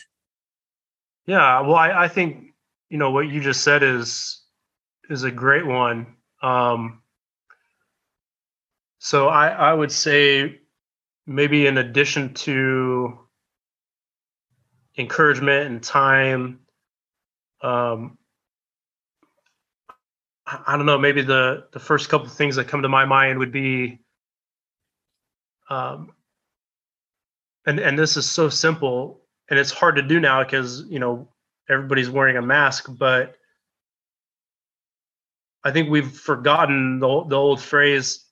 Yeah, 1.27 1.61
well, 1.61 1.75
I, 1.75 2.05
I 2.05 2.07
think 2.07 2.53
you 2.89 2.97
know 2.97 3.11
what 3.11 3.27
you 3.29 3.41
just 3.41 3.63
said 3.63 3.83
is 3.83 4.41
is 5.09 5.23
a 5.23 5.31
great 5.31 5.65
one. 5.65 6.15
Um, 6.41 7.01
so 8.99 9.27
I, 9.29 9.49
I 9.49 9.73
would 9.73 9.91
say 9.91 10.59
maybe 11.27 11.67
in 11.67 11.77
addition 11.77 12.33
to 12.35 13.19
encouragement 14.97 15.67
and 15.67 15.83
time, 15.83 16.59
um, 17.61 18.17
I 20.47 20.77
don't 20.77 20.85
know, 20.85 20.97
maybe 20.99 21.23
the 21.23 21.67
the 21.73 21.79
first 21.79 22.09
couple 22.09 22.27
things 22.29 22.57
that 22.57 22.67
come 22.67 22.83
to 22.83 22.89
my 22.89 23.05
mind 23.05 23.39
would 23.39 23.51
be 23.51 23.99
um 25.69 26.11
and 27.65 27.79
and 27.79 27.97
this 27.97 28.17
is 28.17 28.29
so 28.29 28.49
simple 28.49 29.21
and 29.49 29.59
it's 29.59 29.71
hard 29.71 29.95
to 29.95 30.01
do 30.01 30.19
now 30.19 30.43
because 30.43 30.83
you 30.89 30.99
know 30.99 31.27
everybody's 31.69 32.09
wearing 32.09 32.37
a 32.37 32.41
mask 32.41 32.87
but 32.97 33.35
I 35.63 35.71
think 35.71 35.89
we've 35.89 36.11
forgotten 36.11 36.99
the 36.99 37.23
the 37.27 37.35
old 37.35 37.59
phrase 37.59 38.25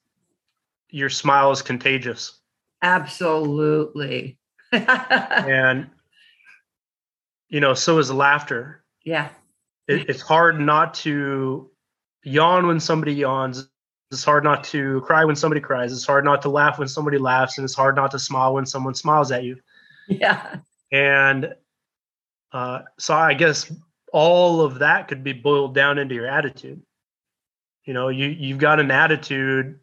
your 0.94 1.10
smile 1.10 1.50
is 1.50 1.60
contagious. 1.60 2.38
Absolutely. 2.80 4.38
and 4.72 5.90
you 7.48 7.60
know, 7.60 7.74
so 7.74 7.98
is 7.98 8.12
laughter. 8.12 8.84
Yeah. 9.04 9.28
It, 9.88 10.08
it's 10.08 10.22
hard 10.22 10.60
not 10.60 10.94
to 10.94 11.68
yawn 12.22 12.68
when 12.68 12.78
somebody 12.78 13.14
yawns. 13.14 13.68
It's 14.12 14.22
hard 14.22 14.44
not 14.44 14.62
to 14.64 15.00
cry 15.00 15.24
when 15.24 15.34
somebody 15.34 15.60
cries. 15.60 15.92
It's 15.92 16.06
hard 16.06 16.24
not 16.24 16.42
to 16.42 16.48
laugh 16.48 16.78
when 16.78 16.86
somebody 16.86 17.18
laughs, 17.18 17.58
and 17.58 17.64
it's 17.64 17.74
hard 17.74 17.96
not 17.96 18.12
to 18.12 18.18
smile 18.20 18.54
when 18.54 18.64
someone 18.64 18.94
smiles 18.94 19.32
at 19.32 19.44
you. 19.44 19.58
Yeah. 20.06 20.56
And 20.94 21.56
uh, 22.52 22.82
so 23.00 23.14
I 23.14 23.34
guess 23.34 23.70
all 24.12 24.60
of 24.60 24.78
that 24.78 25.08
could 25.08 25.24
be 25.24 25.32
boiled 25.32 25.74
down 25.74 25.98
into 25.98 26.14
your 26.14 26.28
attitude. 26.28 26.80
You 27.84 27.94
know, 27.94 28.10
you 28.10 28.28
you've 28.28 28.58
got 28.58 28.78
an 28.78 28.92
attitude 28.92 29.80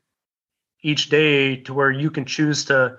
each 0.81 1.09
day 1.09 1.57
to 1.57 1.73
where 1.73 1.91
you 1.91 2.09
can 2.11 2.23
choose 2.23 2.63
to 2.65 2.97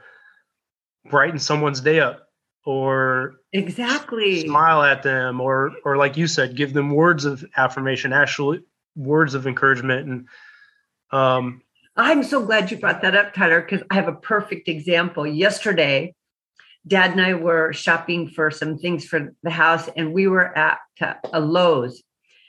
brighten 1.11 1.39
someone's 1.39 1.81
day 1.81 2.01
up 2.01 2.29
or 2.67 3.37
exactly 3.55 4.43
smile 4.43 4.83
at 4.83 5.03
them 5.03 5.41
or 5.41 5.73
or 5.83 5.97
like 5.97 6.17
you 6.19 6.27
said 6.27 6.55
give 6.55 6.75
them 6.75 6.91
words 6.91 7.25
of 7.25 7.45
affirmation 7.57 8.13
actually 8.13 8.61
words 8.95 9.35
of 9.35 9.49
encouragement 9.49 10.07
and 10.09 10.29
um 11.11 11.61
i'm 11.97 12.23
so 12.23 12.45
glad 12.45 12.71
you 12.71 12.77
brought 12.77 13.03
that 13.03 13.17
up 13.17 13.35
tyler 13.35 13.61
because 13.61 13.83
i 13.91 13.95
have 13.97 14.07
a 14.07 14.13
perfect 14.13 14.69
example 14.69 15.27
yesterday 15.27 16.15
dad 16.87 17.13
and 17.13 17.21
i 17.21 17.35
were 17.35 17.73
shopping 17.73 18.29
for 18.29 18.51
some 18.51 18.79
things 18.79 19.05
for 19.05 19.35
the 19.43 19.51
house 19.51 19.89
and 19.97 20.13
we 20.13 20.27
were 20.27 20.57
at 20.57 20.79
uh, 21.01 21.15
a 21.33 21.41
lowes 21.41 22.03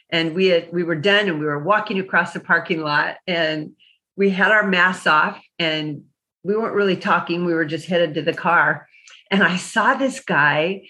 and 0.10 0.36
we 0.36 0.48
had 0.48 0.72
we 0.72 0.84
were 0.84 0.96
done 0.96 1.28
and 1.28 1.40
we 1.40 1.46
were 1.46 1.64
walking 1.64 2.00
across 2.00 2.34
the 2.34 2.40
parking 2.40 2.82
lot 2.82 3.18
and 3.28 3.72
we 4.16 4.30
had 4.30 4.52
our 4.52 4.68
masks 4.68 5.08
off 5.08 5.42
and 5.60 6.04
we 6.44 6.56
weren't 6.56 6.76
really 6.76 6.98
talking 6.98 7.46
we 7.46 7.54
were 7.54 7.66
just 7.66 7.88
headed 7.88 8.14
to 8.14 8.22
the 8.22 8.34
car 8.34 8.88
and 9.32 9.44
i 9.44 9.58
saw 9.58 9.94
this 9.94 10.20
guy 10.20 10.82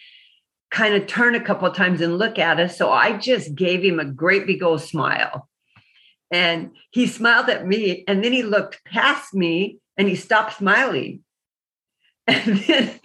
kind 0.73 0.95
of 0.95 1.05
turn 1.05 1.35
a 1.35 1.39
couple 1.39 1.67
of 1.67 1.75
times 1.75 2.01
and 2.01 2.17
look 2.17 2.39
at 2.39 2.59
us. 2.59 2.75
So 2.75 2.91
I 2.91 3.15
just 3.15 3.53
gave 3.53 3.83
him 3.83 3.99
a 3.99 4.05
great 4.05 4.47
big 4.47 4.63
old 4.63 4.81
smile. 4.81 5.47
And 6.31 6.71
he 6.89 7.05
smiled 7.05 7.47
at 7.49 7.65
me 7.65 8.03
and 8.07 8.23
then 8.23 8.33
he 8.33 8.41
looked 8.41 8.83
past 8.85 9.35
me 9.35 9.77
and 9.97 10.09
he 10.09 10.15
stopped 10.15 10.57
smiling. 10.57 11.23
And 12.35 12.99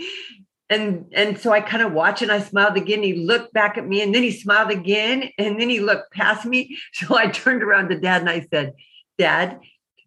and 0.70 1.06
and 1.14 1.38
so 1.38 1.50
I 1.50 1.62
kind 1.62 1.82
of 1.82 1.94
watched 1.94 2.20
and 2.20 2.30
I 2.30 2.40
smiled 2.40 2.76
again. 2.76 3.02
He 3.02 3.14
looked 3.14 3.54
back 3.54 3.78
at 3.78 3.88
me 3.88 4.02
and 4.02 4.14
then 4.14 4.22
he 4.22 4.30
smiled 4.30 4.70
again 4.70 5.30
and 5.38 5.58
then 5.58 5.70
he 5.70 5.80
looked 5.80 6.12
past 6.12 6.44
me. 6.44 6.76
So 6.92 7.16
I 7.16 7.28
turned 7.28 7.62
around 7.62 7.88
to 7.88 7.98
dad 7.98 8.20
and 8.20 8.28
I 8.28 8.46
said, 8.52 8.74
Dad, 9.16 9.60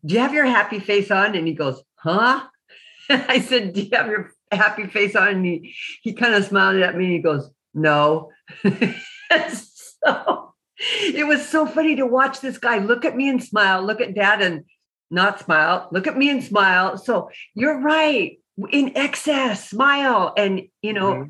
do 0.05 0.13
you 0.13 0.19
have 0.19 0.35
your 0.35 0.45
happy 0.45 0.79
face 0.79 1.09
on? 1.09 1.35
And 1.35 1.47
he 1.47 1.55
goes, 1.55 1.81
Huh? 1.95 2.45
I 3.09 3.39
said, 3.41 3.73
Do 3.73 3.81
you 3.81 3.89
have 3.93 4.07
your 4.07 4.31
happy 4.51 4.87
face 4.87 5.15
on 5.15 5.27
and 5.29 5.45
he 5.45 5.73
he 6.01 6.13
kind 6.13 6.33
of 6.33 6.43
smiled 6.43 6.77
at 6.77 6.97
me 6.97 7.05
and 7.05 7.13
he 7.13 7.19
goes 7.19 7.49
no 7.73 8.31
so 8.63 10.53
it 10.79 11.25
was 11.27 11.47
so 11.47 11.65
funny 11.65 11.95
to 11.95 12.05
watch 12.05 12.41
this 12.41 12.57
guy 12.57 12.79
look 12.79 13.05
at 13.05 13.15
me 13.15 13.29
and 13.29 13.43
smile 13.43 13.81
look 13.81 14.01
at 14.01 14.13
dad 14.13 14.41
and 14.41 14.65
not 15.09 15.39
smile 15.39 15.87
look 15.91 16.07
at 16.07 16.17
me 16.17 16.29
and 16.29 16.43
smile 16.43 16.97
so 16.97 17.29
you're 17.53 17.79
right 17.79 18.39
in 18.71 18.95
excess 18.95 19.69
smile 19.69 20.33
and 20.37 20.61
you 20.81 20.93
know 20.93 21.13
mm-hmm. 21.13 21.29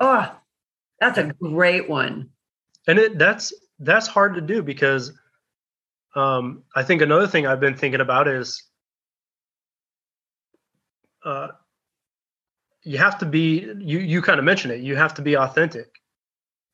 oh 0.00 0.36
that's 1.00 1.18
a 1.18 1.32
great 1.42 1.88
one. 1.88 2.30
And 2.86 2.98
it 2.98 3.18
that's 3.18 3.52
that's 3.80 4.06
hard 4.06 4.34
to 4.34 4.40
do 4.40 4.62
because 4.62 5.12
um 6.14 6.62
i 6.74 6.82
think 6.82 7.02
another 7.02 7.26
thing 7.26 7.46
i've 7.46 7.60
been 7.60 7.76
thinking 7.76 8.00
about 8.00 8.26
is 8.26 8.62
uh 11.26 11.48
you 12.82 12.96
have 12.96 13.18
to 13.18 13.26
be 13.26 13.70
you 13.78 13.98
you 13.98 14.22
kind 14.22 14.38
of 14.38 14.44
mentioned 14.44 14.72
it 14.72 14.80
you 14.80 14.96
have 14.96 15.14
to 15.14 15.22
be 15.22 15.36
authentic. 15.36 15.88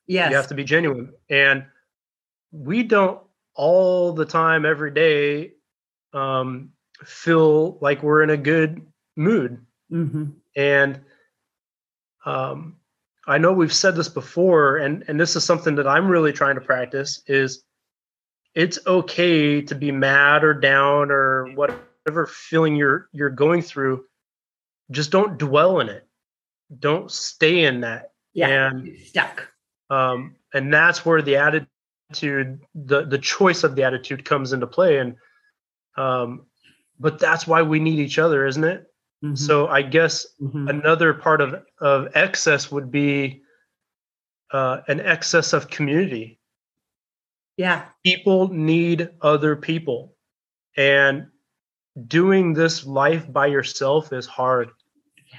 Yes 0.07 0.31
you 0.31 0.37
have 0.37 0.49
to 0.49 0.55
be 0.55 0.65
genuine. 0.65 1.13
And 1.29 1.65
we 2.53 2.83
don't 2.83 3.21
all 3.55 4.13
the 4.13 4.27
time 4.27 4.65
every 4.65 4.93
day 4.93 5.53
um, 6.13 6.71
feel 7.05 7.79
like 7.81 8.03
we're 8.03 8.23
in 8.23 8.31
a 8.31 8.37
good 8.37 8.87
mood 9.17 9.65
mm-hmm. 9.93 10.25
and 10.57 11.01
um, 12.25 12.77
i 13.27 13.39
know 13.39 13.53
we've 13.53 13.73
said 13.73 13.95
this 13.95 14.09
before 14.09 14.79
and 14.79 15.05
and 15.09 15.21
this 15.21 15.37
is 15.37 15.45
something 15.45 15.75
that 15.75 15.87
i'm 15.87 16.09
really 16.09 16.33
trying 16.33 16.55
to 16.55 16.61
practice 16.61 17.23
is 17.27 17.65
it's 18.55 18.79
okay 18.87 19.63
to 19.63 19.75
be 19.75 19.91
mad 19.91 20.45
or 20.45 20.55
down 20.55 21.11
or 21.11 21.53
whatever 21.55 22.27
feeling 22.27 22.77
you're 22.77 23.09
you're 23.13 23.31
going 23.31 23.63
through 23.63 24.05
just 24.91 25.11
don't 25.11 25.39
dwell 25.39 25.81
in 25.81 25.89
it. 25.89 26.07
Don't 26.79 27.11
stay 27.11 27.65
in 27.65 27.81
that. 27.81 28.13
Yeah. 28.35 28.69
And 28.69 28.99
stuck. 29.07 29.49
Um, 29.89 30.37
and 30.53 30.73
that's 30.73 31.05
where 31.05 31.23
the 31.23 31.37
attitude 31.37 31.69
attitude, 32.13 32.61
the 32.75 33.05
the 33.05 33.19
choice 33.19 33.65
of 33.65 33.75
the 33.75 33.85
attitude 33.85 34.25
comes 34.25 34.53
into 34.53 34.67
play, 34.67 34.99
and 34.99 35.17
um, 35.97 36.47
but 37.01 37.19
that's 37.19 37.47
why 37.47 37.63
we 37.63 37.81
need 37.81 37.99
each 37.99 38.19
other, 38.19 38.47
isn't 38.47 38.65
it? 38.65 38.92
Mm-hmm. 39.23 39.37
So 39.37 39.69
I 39.69 39.83
guess 39.83 40.27
mm-hmm. 40.41 40.69
another 40.69 41.15
part 41.15 41.41
of 41.41 41.63
of 41.81 42.09
excess 42.15 42.73
would 42.73 42.91
be 42.91 43.43
uh, 44.53 44.81
an 44.89 45.01
excess 45.01 45.53
of 45.53 45.71
community. 45.71 46.41
Yeah, 47.57 47.85
people 48.05 48.49
need 48.49 49.11
other 49.21 49.55
people, 49.55 50.17
and 50.77 51.29
doing 52.07 52.55
this 52.55 52.85
life 52.85 53.31
by 53.31 53.47
yourself 53.47 54.13
is 54.13 54.27
hard. 54.27 54.71
Yeah. 55.31 55.39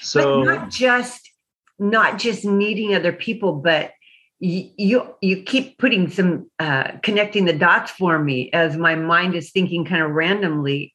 So 0.00 0.44
but 0.44 0.54
not 0.54 0.70
just 0.70 1.30
not 1.78 2.18
just 2.18 2.44
needing 2.44 2.94
other 2.94 3.12
people, 3.12 3.52
but 3.52 3.92
you 4.40 4.70
you, 4.76 5.14
you 5.20 5.42
keep 5.42 5.78
putting 5.78 6.10
some 6.10 6.50
uh, 6.58 6.92
connecting 7.02 7.44
the 7.44 7.52
dots 7.52 7.90
for 7.92 8.18
me 8.18 8.50
as 8.52 8.76
my 8.76 8.94
mind 8.94 9.34
is 9.34 9.50
thinking 9.50 9.84
kind 9.84 10.02
of 10.02 10.10
randomly 10.10 10.94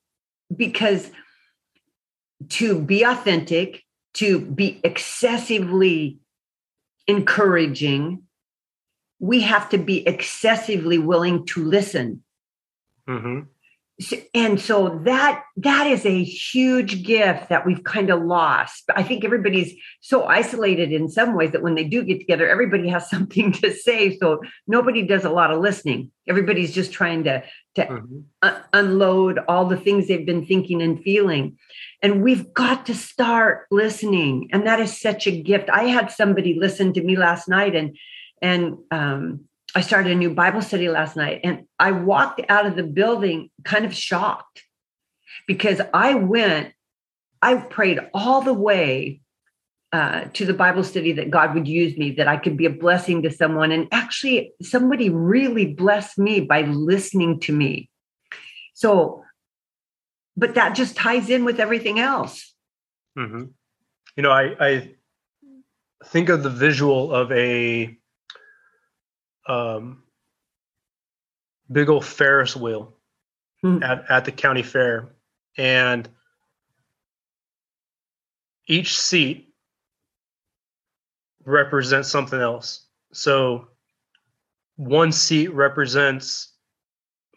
because 0.56 1.10
to 2.50 2.80
be 2.80 3.04
authentic 3.04 3.84
to 4.16 4.40
be 4.40 4.80
excessively 4.84 6.20
encouraging 7.08 8.24
we 9.24 9.40
have 9.40 9.70
to 9.70 9.78
be 9.78 10.06
excessively 10.06 10.98
willing 10.98 11.46
to 11.46 11.64
listen. 11.64 12.22
Mm-hmm. 13.08 13.40
And 14.34 14.60
so 14.60 15.00
that 15.06 15.44
that 15.58 15.88
is 15.88 16.06
a 16.06 16.24
huge 16.24 17.06
gift 17.06 17.48
that 17.48 17.66
we've 17.66 17.86
kind 17.86 18.10
of 18.10 18.22
lost. 18.22 18.84
I 18.94 19.02
think 19.02 19.24
everybody's 19.24 19.74
so 20.02 20.26
isolated 20.26 20.92
in 20.92 21.08
some 21.08 21.36
ways 21.36 21.52
that 21.52 21.62
when 21.62 21.76
they 21.76 21.86
do 21.86 22.04
get 22.04 22.20
together 22.20 22.50
everybody 22.50 22.90
has 22.90 23.10
something 23.10 23.54
to 23.54 23.72
say. 23.72 24.18
So 24.18 24.42
nobody 24.68 25.08
does 25.08 25.24
a 25.24 25.30
lot 25.30 25.52
of 25.52 25.62
listening. 25.62 26.12
Everybody's 26.28 26.74
just 26.74 26.92
trying 26.92 27.24
to 27.24 27.44
to 27.76 27.86
mm-hmm. 27.86 28.20
un- 28.42 28.64
unload 28.74 29.40
all 29.48 29.66
the 29.66 29.78
things 29.78 30.08
they've 30.08 30.26
been 30.26 30.46
thinking 30.46 30.82
and 30.82 31.02
feeling 31.04 31.58
and 32.02 32.24
we've 32.24 32.54
got 32.54 32.86
to 32.86 32.94
start 32.94 33.66
listening 33.72 34.50
and 34.52 34.66
that 34.68 34.80
is 34.80 35.00
such 35.00 35.28
a 35.28 35.42
gift 35.42 35.70
i 35.70 35.84
had 35.84 36.12
somebody 36.12 36.58
listen 36.60 36.94
to 36.94 37.04
me 37.04 37.16
last 37.16 37.48
night 37.48 37.76
and 37.76 37.98
and 38.42 38.78
um 38.92 39.46
I 39.76 39.82
started 39.82 40.12
a 40.12 40.16
new 40.16 40.30
Bible 40.30 40.62
study 40.62 40.88
last 40.88 41.16
night 41.16 41.42
and 41.44 41.66
I 41.80 41.92
walked 41.92 42.42
out 42.48 42.68
of 42.68 42.76
the 42.76 42.84
building 42.84 43.50
kind 43.64 43.86
of 43.86 43.94
shocked 43.94 44.64
because 45.48 45.82
I 45.94 46.14
went, 46.14 46.74
I 47.42 47.56
prayed 47.56 48.00
all 48.14 48.42
the 48.42 48.54
way 48.54 49.22
uh, 49.94 50.26
to 50.34 50.44
the 50.44 50.56
Bible 50.56 50.84
study 50.84 51.14
that 51.14 51.30
God 51.30 51.54
would 51.54 51.68
use 51.68 51.96
me, 51.98 52.10
that 52.14 52.28
I 52.28 52.38
could 52.38 52.58
be 52.58 52.66
a 52.66 52.72
blessing 52.72 53.22
to 53.22 53.32
someone. 53.32 53.72
And 53.72 53.88
actually, 53.92 54.52
somebody 54.60 55.12
really 55.12 55.68
blessed 55.68 56.18
me 56.18 56.42
by 56.42 56.64
listening 56.64 57.40
to 57.42 57.54
me. 57.54 57.92
So, 58.74 59.24
but 60.36 60.56
that 60.56 60.76
just 60.76 60.96
ties 60.96 61.30
in 61.30 61.46
with 61.46 61.60
everything 61.60 62.00
else. 62.00 62.56
Mm-hmm. 63.16 63.44
You 64.18 64.24
know, 64.24 64.32
I, 64.32 64.56
I 64.60 64.92
think 66.06 66.30
of 66.30 66.42
the 66.42 66.50
visual 66.50 67.14
of 67.14 67.32
a 67.32 67.96
um, 69.48 70.02
big 71.72 71.88
old 71.90 72.04
Ferris 72.04 72.56
wheel 72.56 72.96
hmm. 73.62 73.84
at, 73.84 74.06
at 74.10 74.26
the 74.26 74.32
county 74.32 74.64
fair. 74.64 75.10
And 75.56 76.10
each 78.68 79.00
seat 79.00 79.53
represents 81.46 82.10
something 82.10 82.40
else. 82.40 82.86
So 83.12 83.68
one 84.76 85.12
seat 85.12 85.50
represents 85.54 86.54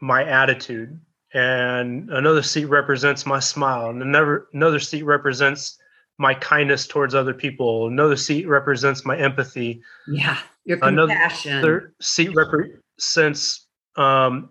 my 0.00 0.24
attitude 0.24 0.98
and 1.34 2.10
another 2.10 2.42
seat 2.42 2.66
represents 2.66 3.26
my 3.26 3.40
smile 3.40 3.90
and 3.90 4.02
another 4.02 4.46
another 4.52 4.78
seat 4.78 5.02
represents 5.02 5.78
my 6.18 6.34
kindness 6.34 6.86
towards 6.86 7.14
other 7.14 7.34
people 7.34 7.88
another 7.88 8.16
seat 8.16 8.46
represents 8.46 9.04
my 9.04 9.16
empathy 9.16 9.82
yeah 10.06 10.38
your 10.66 10.78
compassion. 10.78 11.52
Another 11.52 11.94
seat 12.00 12.34
represents 12.34 13.66
um, 13.94 14.50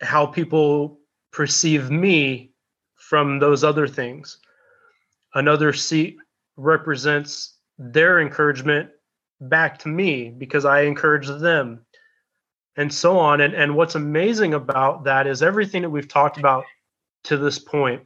how 0.00 0.26
people 0.26 0.98
perceive 1.32 1.90
me 1.90 2.50
from 2.96 3.38
those 3.38 3.62
other 3.64 3.86
things. 3.86 4.38
Another 5.34 5.72
seat 5.72 6.16
represents 6.56 7.58
their 7.80 8.20
encouragement 8.20 8.90
back 9.40 9.78
to 9.78 9.88
me 9.88 10.28
because 10.30 10.64
I 10.64 10.82
encourage 10.82 11.26
them, 11.26 11.84
and 12.76 12.92
so 12.92 13.18
on. 13.18 13.40
And, 13.40 13.54
and 13.54 13.74
what's 13.74 13.94
amazing 13.94 14.54
about 14.54 15.04
that 15.04 15.26
is 15.26 15.42
everything 15.42 15.82
that 15.82 15.90
we've 15.90 16.06
talked 16.06 16.38
about 16.38 16.64
to 17.24 17.36
this 17.36 17.58
point, 17.58 18.02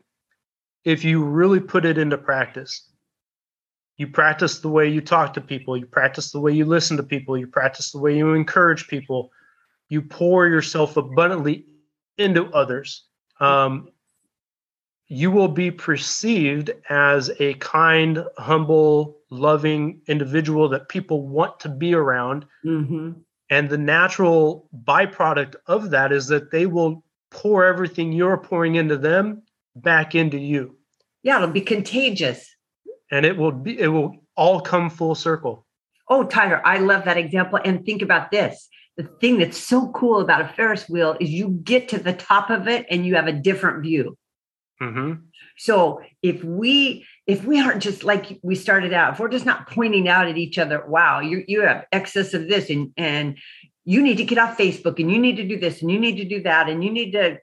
if 0.84 1.04
you 1.04 1.24
really 1.24 1.60
put 1.60 1.84
it 1.84 1.98
into 1.98 2.16
practice, 2.16 2.88
you 3.96 4.06
practice 4.06 4.60
the 4.60 4.68
way 4.68 4.88
you 4.88 5.00
talk 5.00 5.32
to 5.34 5.40
people 5.40 5.76
you 5.76 5.86
practice 5.86 6.32
the 6.32 6.40
way 6.40 6.52
you 6.52 6.64
listen 6.64 6.96
to 6.96 7.02
people 7.02 7.36
you 7.38 7.46
practice 7.46 7.92
the 7.92 7.98
way 7.98 8.16
you 8.16 8.34
encourage 8.34 8.88
people 8.88 9.30
you 9.88 10.02
pour 10.02 10.46
yourself 10.46 10.96
abundantly 10.96 11.66
into 12.18 12.46
others 12.52 13.04
um, 13.40 13.88
you 15.08 15.30
will 15.30 15.48
be 15.48 15.70
perceived 15.70 16.70
as 16.88 17.30
a 17.38 17.54
kind 17.54 18.24
humble 18.38 19.18
loving 19.34 20.00
individual 20.06 20.68
that 20.70 20.88
people 20.88 21.26
want 21.28 21.60
to 21.60 21.68
be 21.68 21.94
around. 21.94 22.46
Mm-hmm. 22.64 23.12
and 23.50 23.68
the 23.68 23.78
natural 23.78 24.68
byproduct 24.84 25.56
of 25.66 25.90
that 25.90 26.12
is 26.12 26.28
that 26.28 26.50
they 26.50 26.66
will 26.66 27.04
pour 27.30 27.64
everything 27.64 28.12
you're 28.12 28.38
pouring 28.38 28.76
into 28.76 28.96
them 28.96 29.42
back 29.76 30.14
into 30.14 30.38
you. 30.38 30.76
Yeah 31.22 31.36
it'll 31.36 31.48
be 31.48 31.60
contagious. 31.60 32.54
And 33.10 33.26
it 33.26 33.36
will 33.36 33.52
be 33.52 33.78
it 33.78 33.88
will 33.88 34.16
all 34.36 34.60
come 34.60 34.88
full 34.88 35.14
circle. 35.14 35.66
Oh 36.08 36.24
tyler 36.24 36.60
i 36.64 36.78
love 36.78 37.04
that 37.04 37.18
example. 37.18 37.58
And 37.64 37.84
think 37.84 38.02
about 38.02 38.30
this. 38.30 38.68
The 38.96 39.04
thing 39.20 39.38
that's 39.38 39.58
so 39.58 39.90
cool 39.90 40.20
about 40.20 40.40
a 40.40 40.48
ferris 40.48 40.88
wheel 40.88 41.16
is 41.20 41.28
you 41.30 41.48
get 41.64 41.88
to 41.88 41.98
the 41.98 42.12
top 42.12 42.50
of 42.50 42.68
it 42.68 42.86
and 42.90 43.04
you 43.04 43.16
have 43.16 43.26
a 43.26 43.32
different 43.32 43.82
view. 43.82 44.16
Mm-hmm. 44.82 45.12
so 45.56 46.00
if 46.20 46.42
we 46.42 47.06
if 47.26 47.44
we 47.44 47.60
aren't 47.60 47.82
just 47.82 48.04
like 48.04 48.38
we 48.42 48.54
started 48.54 48.92
out 48.92 49.14
if 49.14 49.20
we're 49.20 49.28
just 49.28 49.46
not 49.46 49.68
pointing 49.68 50.08
out 50.08 50.28
at 50.28 50.36
each 50.36 50.58
other 50.58 50.84
wow 50.86 51.20
you 51.20 51.44
you 51.48 51.62
have 51.62 51.86
excess 51.92 52.34
of 52.34 52.48
this 52.48 52.70
and 52.70 52.92
and 52.96 53.38
you 53.84 54.02
need 54.02 54.16
to 54.16 54.24
get 54.24 54.38
off 54.38 54.58
facebook 54.58 54.98
and 54.98 55.10
you 55.10 55.18
need 55.18 55.36
to 55.36 55.46
do 55.46 55.58
this 55.58 55.82
and 55.82 55.90
you 55.90 55.98
need 55.98 56.16
to 56.16 56.24
do 56.24 56.42
that 56.42 56.68
and 56.68 56.84
you 56.84 56.90
need 56.90 57.12
to 57.12 57.38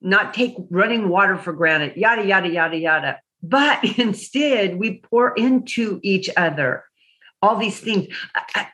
not 0.00 0.34
take 0.34 0.54
running 0.70 1.08
water 1.08 1.36
for 1.36 1.52
granted 1.52 1.96
yada 1.96 2.24
yada 2.24 2.48
yada 2.48 2.76
yada. 2.76 3.20
But 3.42 3.84
instead 3.98 4.78
we 4.78 5.00
pour 5.00 5.34
into 5.34 6.00
each 6.02 6.30
other 6.36 6.84
all 7.40 7.56
these 7.56 7.78
things. 7.78 8.08
I, 8.34 8.68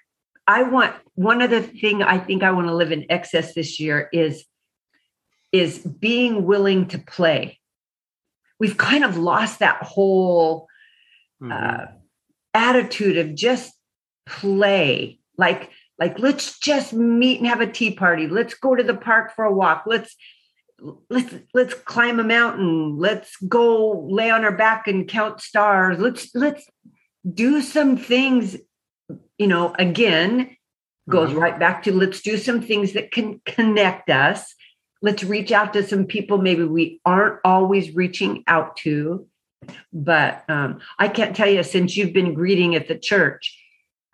I, 0.47 0.63
want 0.63 0.95
one 1.15 1.43
other 1.43 1.61
thing 1.61 2.03
i 2.03 2.19
think 2.19 2.43
i 2.43 2.51
want 2.51 2.67
to 2.67 2.75
live 2.75 2.93
in 2.93 3.07
excess 3.11 3.55
this 3.55 3.79
year 3.79 4.09
is 4.13 4.45
is 5.53 5.79
being 5.79 6.45
willing 6.45 6.89
to 6.89 6.99
play 6.99 7.61
we've 8.65 8.79
kind 8.79 9.05
of 9.05 9.19
lost 9.19 9.59
that 9.59 9.83
whole 9.83 10.69
mm-hmm. 11.43 11.53
uh, 11.53 11.85
attitude 12.55 13.19
of 13.19 13.35
just 13.35 13.75
play. 14.25 15.19
Like 15.37 15.71
like 15.99 16.19
let's 16.19 16.59
just 16.61 16.95
meet 16.95 17.41
and 17.41 17.47
have 17.47 17.61
a 17.61 17.71
tea 17.71 17.91
party. 17.91 18.27
Let's 18.27 18.55
go 18.55 18.75
to 18.75 18.83
the 18.83 18.95
park 18.95 19.35
for 19.37 19.45
a 19.45 19.53
walk. 19.53 19.85
Let's 19.87 20.17
let's 21.11 21.35
let's 21.53 21.75
climb 21.75 22.21
a 22.21 22.25
mountain. 22.25 22.99
Let's 22.99 23.37
go 23.47 24.07
lay 24.09 24.31
on 24.31 24.47
our 24.47 24.57
back 24.57 24.89
and 24.89 25.07
count 25.07 25.43
stars. 25.43 25.99
Let's 25.99 26.35
let's 26.35 26.67
do 27.31 27.61
some 27.61 27.99
things 27.99 28.57
you 29.37 29.47
know 29.47 29.75
again 29.79 30.57
goes 31.11 31.29
mm-hmm. 31.29 31.39
right 31.39 31.59
back 31.59 31.83
to 31.83 31.93
let's 31.93 32.23
do 32.23 32.39
some 32.39 32.63
things 32.63 32.95
that 32.95 33.11
can 33.11 33.43
connect 33.45 34.09
us 34.09 34.55
let's 35.05 35.23
reach 35.23 35.53
out 35.53 35.73
to 35.73 35.87
some 35.87 36.07
people 36.07 36.39
maybe 36.39 36.65
we 36.65 37.01
aren't 37.05 37.39
always 37.45 37.95
reaching 37.95 38.43
out 38.47 38.77
to 38.77 39.27
but 39.93 40.43
um, 40.49 40.81
i 40.99 41.07
can't 41.09 41.37
tell 41.37 41.49
you 41.49 41.63
since 41.63 41.97
you've 41.97 42.13
been 42.13 42.35
greeting 42.35 42.75
at 42.75 42.89
the 42.89 42.99
church 42.99 43.61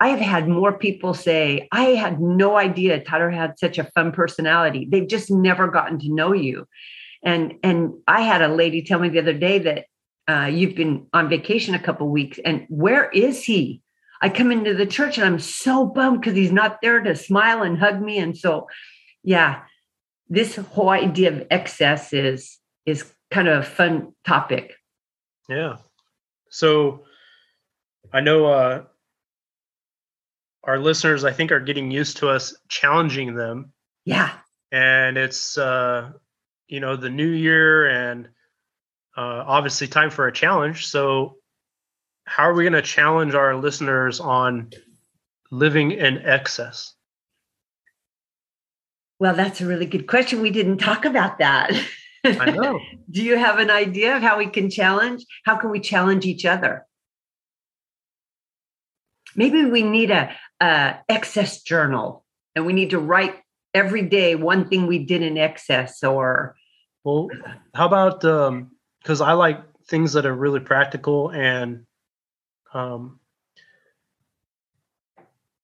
I 0.01 0.07
have 0.07 0.19
had 0.19 0.47
more 0.47 0.73
people 0.73 1.13
say, 1.13 1.67
I 1.71 1.89
had 1.89 2.19
no 2.19 2.57
idea 2.57 3.03
Tyler 3.03 3.29
had 3.29 3.59
such 3.59 3.77
a 3.77 3.83
fun 3.93 4.11
personality. 4.11 4.87
They've 4.89 5.07
just 5.07 5.29
never 5.29 5.67
gotten 5.67 5.99
to 5.99 6.11
know 6.11 6.33
you. 6.33 6.67
And 7.23 7.53
and 7.61 7.93
I 8.07 8.21
had 8.21 8.41
a 8.41 8.47
lady 8.47 8.81
tell 8.81 8.97
me 8.97 9.09
the 9.09 9.19
other 9.19 9.33
day 9.33 9.59
that 9.59 9.85
uh, 10.27 10.47
you've 10.47 10.73
been 10.73 11.05
on 11.13 11.29
vacation 11.29 11.75
a 11.75 11.79
couple 11.79 12.09
weeks, 12.09 12.39
and 12.43 12.65
where 12.67 13.11
is 13.11 13.43
he? 13.43 13.83
I 14.23 14.29
come 14.29 14.51
into 14.51 14.73
the 14.73 14.87
church 14.87 15.19
and 15.19 15.25
I'm 15.25 15.39
so 15.39 15.85
bummed 15.85 16.21
because 16.21 16.35
he's 16.35 16.51
not 16.51 16.79
there 16.81 17.01
to 17.01 17.15
smile 17.15 17.61
and 17.61 17.77
hug 17.77 18.01
me. 18.01 18.17
And 18.17 18.35
so, 18.37 18.67
yeah, 19.23 19.61
this 20.31 20.55
whole 20.55 20.89
idea 20.89 21.31
of 21.31 21.45
excess 21.51 22.13
is 22.13 22.57
is 22.85 23.05
kind 23.29 23.47
of 23.47 23.61
a 23.61 23.65
fun 23.65 24.13
topic. 24.25 24.73
Yeah. 25.47 25.77
So 26.49 27.03
I 28.11 28.21
know 28.21 28.47
uh 28.47 28.83
our 30.63 30.79
listeners, 30.79 31.23
I 31.23 31.31
think, 31.31 31.51
are 31.51 31.59
getting 31.59 31.89
used 31.89 32.17
to 32.17 32.29
us 32.29 32.55
challenging 32.69 33.35
them. 33.35 33.73
Yeah. 34.05 34.31
And 34.71 35.17
it's, 35.17 35.57
uh, 35.57 36.11
you 36.67 36.79
know, 36.79 36.95
the 36.95 37.09
new 37.09 37.27
year 37.27 37.89
and 37.89 38.27
uh, 39.17 39.43
obviously 39.45 39.87
time 39.87 40.09
for 40.09 40.27
a 40.27 40.31
challenge. 40.31 40.87
So, 40.87 41.37
how 42.25 42.43
are 42.43 42.53
we 42.53 42.63
going 42.63 42.73
to 42.73 42.81
challenge 42.81 43.33
our 43.33 43.55
listeners 43.55 44.19
on 44.19 44.69
living 45.49 45.91
in 45.91 46.19
excess? 46.19 46.93
Well, 49.21 49.35
that's 49.35 49.61
a 49.61 49.67
really 49.67 49.85
good 49.85 50.07
question. 50.07 50.41
We 50.41 50.49
didn't 50.49 50.79
talk 50.79 51.05
about 51.05 51.37
that. 51.37 51.71
I 52.25 52.49
know. 52.49 52.79
Do 53.11 53.21
you 53.21 53.37
have 53.37 53.59
an 53.59 53.69
idea 53.69 54.15
of 54.15 54.23
how 54.23 54.39
we 54.39 54.47
can 54.47 54.71
challenge? 54.71 55.23
How 55.45 55.57
can 55.57 55.69
we 55.69 55.79
challenge 55.79 56.25
each 56.25 56.43
other? 56.43 56.87
Maybe 59.35 59.63
we 59.63 59.83
need 59.83 60.09
a, 60.09 60.35
a 60.59 60.95
excess 61.07 61.61
journal 61.61 62.25
and 62.55 62.65
we 62.65 62.73
need 62.73 62.89
to 62.89 62.97
write 62.97 63.35
every 63.75 64.01
day 64.01 64.33
one 64.33 64.67
thing 64.67 64.87
we 64.87 65.05
did 65.05 65.21
in 65.21 65.37
excess 65.37 66.03
or 66.03 66.55
well 67.03 67.29
how 67.73 67.85
about 67.85 68.25
um 68.25 68.71
because 69.01 69.21
i 69.21 69.31
like 69.31 69.63
things 69.87 70.11
that 70.11 70.25
are 70.25 70.35
really 70.35 70.59
practical 70.59 71.29
and 71.29 71.85
um 72.73 73.17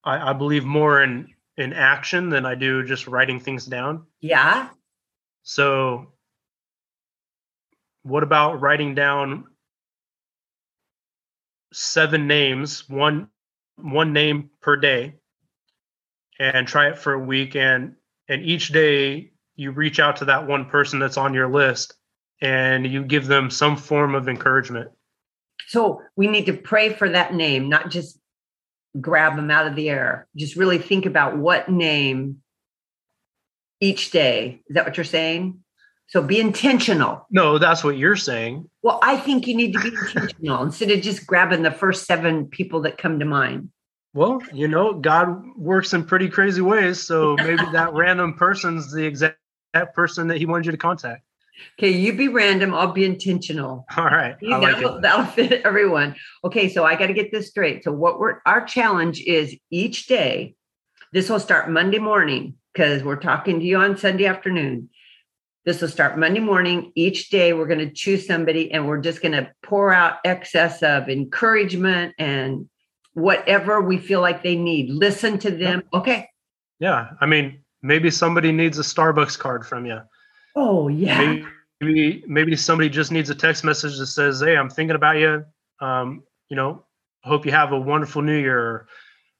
I, 0.06 0.30
I 0.30 0.34
believe 0.34 0.64
more 0.64 1.04
in 1.04 1.34
in 1.58 1.74
action 1.74 2.30
than 2.30 2.46
i 2.46 2.56
do 2.56 2.84
just 2.84 3.08
writing 3.08 3.40
things 3.40 3.66
down. 3.66 4.06
Yeah. 4.22 4.70
So 5.44 6.14
what 8.04 8.24
about 8.24 8.62
writing 8.62 8.96
down 8.96 9.46
seven 11.74 12.28
names 12.28 12.88
one 12.90 13.28
one 13.76 14.14
name 14.14 14.50
per 14.62 14.78
day 14.78 15.16
and 16.40 16.68
try 16.68 16.90
it 16.90 16.98
for 16.98 17.14
a 17.14 17.20
week 17.20 17.56
and 17.56 17.96
and 18.30 18.44
each 18.44 18.70
day 18.70 19.32
you 19.56 19.72
reach 19.72 20.00
out 20.00 20.18
to 20.18 20.26
that 20.26 20.48
one 20.48 20.66
person 20.66 21.00
that's 21.00 21.18
on 21.18 21.34
your 21.34 21.50
list 21.50 21.96
and 22.42 22.86
you 22.86 23.04
give 23.04 23.26
them 23.26 23.50
some 23.50 23.76
form 23.76 24.16
of 24.16 24.30
encouragement. 24.30 24.92
So 25.68 26.02
we 26.16 26.28
need 26.28 26.46
to 26.46 26.54
pray 26.54 26.94
for 26.94 27.10
that 27.10 27.34
name 27.34 27.68
not 27.68 27.90
just 27.90 28.17
grab 29.02 29.36
them 29.36 29.52
out 29.52 29.68
of 29.68 29.76
the 29.76 29.90
air. 29.90 30.28
Just 30.36 30.56
really 30.56 30.78
think 30.78 31.06
about 31.06 31.38
what 31.38 31.70
name 31.70 32.42
each 33.80 34.12
day. 34.12 34.62
Is 34.68 34.76
that 34.76 34.86
what 34.86 34.98
you're 34.98 35.04
saying? 35.04 35.60
So 36.08 36.22
be 36.22 36.40
intentional. 36.40 37.26
No 37.30 37.58
that's 37.58 37.84
what 37.84 37.98
you're 37.98 38.16
saying. 38.16 38.70
Well 38.82 39.00
i 39.04 39.18
think 39.18 39.48
you 39.48 39.56
need 39.56 39.74
to 39.74 39.80
be 39.80 39.90
intentional 39.90 40.64
instead 40.64 40.92
of 40.92 41.02
just 41.02 41.28
grabbing 41.28 41.64
the 41.64 41.72
first 41.72 42.06
seven 42.06 42.46
people 42.48 42.82
that 42.82 42.98
come 42.98 43.20
to 43.20 43.26
mind. 43.26 43.70
Well, 44.14 44.42
you 44.52 44.68
know, 44.68 44.94
God 44.94 45.44
works 45.56 45.94
in 45.94 46.04
pretty 46.04 46.30
crazy 46.30 46.62
ways. 46.62 47.02
So 47.04 47.36
maybe 47.36 47.64
that 47.74 47.94
random 47.94 48.34
person's 48.34 48.92
the 48.92 49.06
exact 49.06 49.38
person 49.94 50.30
that 50.30 50.38
he 50.38 50.46
wanted 50.46 50.66
you 50.66 50.72
to 50.72 50.78
contact. 50.78 51.24
Okay, 51.80 51.90
you 51.90 52.14
be 52.14 52.28
random, 52.28 52.74
I'll 52.74 52.92
be 52.92 53.06
intentional. 53.06 53.86
All 53.96 54.06
right. 54.06 54.36
that'll, 54.42 55.02
that'll 55.02 55.26
fit 55.26 55.62
everyone. 55.64 56.16
Okay, 56.44 56.70
so 56.70 56.86
I 56.86 56.96
got 56.96 57.08
to 57.08 57.14
get 57.14 57.32
this 57.32 57.48
straight. 57.48 57.84
So 57.84 57.92
what 57.92 58.20
we're 58.20 58.40
our 58.46 58.66
challenge 58.66 59.22
is 59.22 59.56
each 59.70 60.08
day, 60.08 60.56
this 61.14 61.30
will 61.30 61.40
start 61.40 61.70
Monday 61.70 62.00
morning 62.00 62.56
because 62.74 63.04
we're 63.04 63.16
talking 63.16 63.60
to 63.60 63.66
you 63.66 63.78
on 63.78 63.98
Sunday 63.98 64.26
afternoon. 64.26 64.90
This 65.66 65.82
will 65.82 65.90
start 65.90 66.18
Monday 66.18 66.40
morning. 66.40 66.92
Each 66.96 67.30
day, 67.30 67.54
we're 67.54 67.68
going 67.68 67.80
to 67.80 67.92
choose 67.92 68.26
somebody 68.26 68.72
and 68.72 68.88
we're 68.88 69.02
just 69.02 69.22
going 69.22 69.34
to 69.34 69.52
pour 69.64 69.92
out 69.92 70.18
excess 70.24 70.82
of 70.82 71.10
encouragement 71.10 72.16
and 72.18 72.70
whatever 73.14 73.82
we 73.82 73.98
feel 73.98 74.22
like 74.22 74.44
they 74.44 74.56
need. 74.56 74.90
Listen 74.90 75.38
to 75.40 75.52
them. 75.52 75.84
Okay. 75.94 76.30
Yeah. 76.80 77.10
I 77.20 77.26
mean, 77.26 77.64
maybe 77.82 78.12
somebody 78.12 78.52
needs 78.52 78.80
a 78.80 78.84
Starbucks 78.84 79.38
card 79.38 79.66
from 79.66 79.86
you. 79.86 80.00
Oh, 80.60 80.88
yeah. 80.88 81.44
Maybe, 81.80 82.24
maybe 82.26 82.56
somebody 82.56 82.90
just 82.90 83.12
needs 83.12 83.30
a 83.30 83.36
text 83.36 83.64
message 83.64 84.00
that 84.00 84.08
says, 84.08 84.42
Hey, 84.42 84.58
I'm 84.58 84.72
thinking 84.72 84.96
about 84.96 85.18
you. 85.18 85.46
Um, 85.80 86.24
you 86.50 86.56
know, 86.56 86.84
hope 87.24 87.46
you 87.46 87.52
have 87.52 87.72
a 87.74 87.80
wonderful 87.80 88.24
new 88.24 88.38
year. 88.38 88.88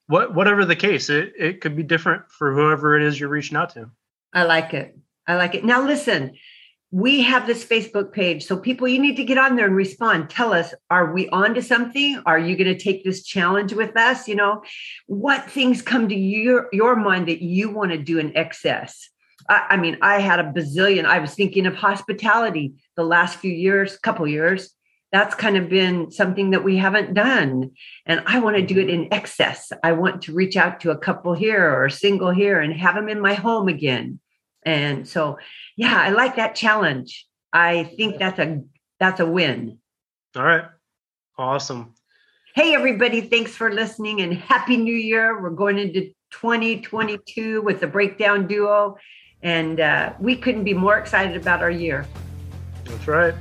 What, 0.06 0.36
whatever 0.36 0.64
the 0.64 0.76
case, 0.76 1.10
it, 1.10 1.34
it 1.36 1.60
could 1.60 1.76
be 1.76 1.82
different 1.82 2.22
for 2.30 2.54
whoever 2.54 2.96
it 2.96 3.02
is 3.02 3.20
you're 3.20 3.30
reaching 3.30 3.58
out 3.58 3.72
to. 3.72 3.90
I 4.32 4.44
like 4.44 4.76
it. 4.76 4.96
I 5.26 5.36
like 5.38 5.56
it. 5.56 5.66
Now, 5.66 5.84
listen, 5.84 6.38
we 6.92 7.24
have 7.24 7.48
this 7.48 7.66
Facebook 7.66 8.14
page. 8.14 8.46
So 8.46 8.56
people, 8.56 8.88
you 8.88 9.00
need 9.00 9.16
to 9.16 9.26
get 9.26 9.40
on 9.40 9.56
there 9.56 9.66
and 9.66 9.76
respond. 9.76 10.30
Tell 10.30 10.54
us, 10.54 10.72
are 10.92 11.12
we 11.12 11.28
on 11.30 11.56
to 11.56 11.64
something? 11.64 12.22
Are 12.28 12.38
you 12.38 12.56
going 12.56 12.78
to 12.78 12.82
take 12.82 13.04
this 13.04 13.24
challenge 13.24 13.74
with 13.74 13.98
us? 13.98 14.28
You 14.28 14.36
know, 14.36 14.62
what 15.08 15.50
things 15.50 15.82
come 15.82 16.08
to 16.10 16.16
your, 16.16 16.70
your 16.72 16.96
mind 16.96 17.28
that 17.28 17.42
you 17.42 17.72
want 17.72 17.92
to 17.92 17.98
do 17.98 18.20
in 18.20 18.38
excess? 18.38 19.10
I, 19.50 19.68
I 19.72 19.78
mean, 19.78 19.98
I 20.02 20.20
had 20.20 20.40
a 20.40 20.52
bazillion. 20.52 21.06
I 21.06 21.20
was 21.20 21.34
thinking 21.34 21.66
of 21.66 21.76
hospitality 21.76 22.74
the 22.96 23.04
last 23.04 23.38
few 23.38 23.52
years, 23.52 23.98
couple 23.98 24.28
years. 24.28 24.72
That's 25.12 25.36
kind 25.36 25.56
of 25.56 25.70
been 25.70 26.12
something 26.12 26.52
that 26.52 26.66
we 26.66 26.76
haven't 26.78 27.14
done. 27.14 27.72
And 28.06 28.22
I 28.26 28.40
want 28.40 28.58
to 28.58 28.62
do 28.62 28.80
it 28.80 28.88
mm-hmm. 28.88 29.04
in 29.04 29.14
excess. 29.14 29.72
I 29.84 29.94
want 29.94 30.24
to 30.24 30.34
reach 30.34 30.58
out 30.58 30.82
to 30.82 30.92
a 30.92 30.98
couple 30.98 31.34
here 31.34 31.64
or 31.64 31.86
a 31.86 31.92
single 31.92 32.32
here 32.32 32.60
and 32.60 32.74
have 32.74 32.96
them 32.96 33.08
in 33.08 33.22
my 33.22 33.34
home 33.34 33.68
again 33.68 34.20
and 34.68 35.08
so, 35.08 35.40
yeah, 35.78 35.98
I 35.98 36.10
like 36.10 36.36
that 36.36 36.54
challenge. 36.54 37.26
I 37.54 37.86
think 37.86 38.20
that's 38.20 38.38
a 38.38 38.64
that's 39.00 39.22
a 39.22 39.26
win. 39.26 39.80
All 40.36 40.44
right. 40.44 40.66
Awesome. 41.38 41.94
Hey 42.54 42.74
everybody, 42.74 43.22
thanks 43.22 43.52
for 43.52 43.72
listening 43.72 44.20
and 44.22 44.34
happy 44.34 44.76
new 44.76 44.96
year. 44.96 45.42
We're 45.42 45.52
going 45.52 45.78
into 45.78 46.12
2022 46.32 47.62
with 47.62 47.80
the 47.80 47.88
breakdown 47.88 48.48
duo 48.48 48.98
and 49.44 49.80
uh, 49.80 50.14
we 50.20 50.36
couldn't 50.36 50.64
be 50.64 50.74
more 50.74 50.98
excited 50.98 51.36
about 51.38 51.62
our 51.62 51.72
year. 51.72 52.06
That's 52.86 53.08
right. 53.08 53.34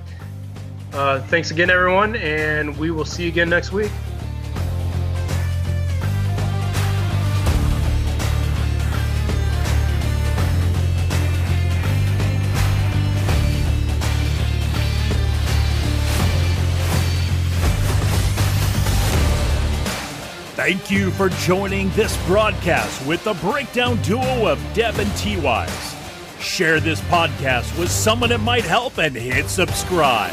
Uh, 0.93 1.21
thanks 1.23 1.51
again, 1.51 1.71
everyone, 1.71 2.17
and 2.17 2.77
we 2.79 2.91
will 2.91 3.05
see 3.05 3.25
you 3.25 3.29
again 3.29 3.51
next 3.51 3.73
week. 3.73 3.91
Thank 20.87 21.01
you 21.01 21.11
for 21.11 21.31
joining 21.31 21.91
this 21.91 22.17
broadcast 22.29 23.05
with 23.09 23.25
the 23.25 23.35
breakdown 23.35 24.01
duo 24.03 24.47
of 24.47 24.63
Deb 24.73 24.97
and 25.01 25.17
T 25.17 25.37
Wise. 25.37 25.97
Share 26.39 26.79
this 26.79 27.01
podcast 27.01 27.77
with 27.77 27.91
someone 27.91 28.31
it 28.31 28.39
might 28.39 28.63
help 28.63 28.99
and 28.99 29.17
hit 29.17 29.49
subscribe. 29.49 30.33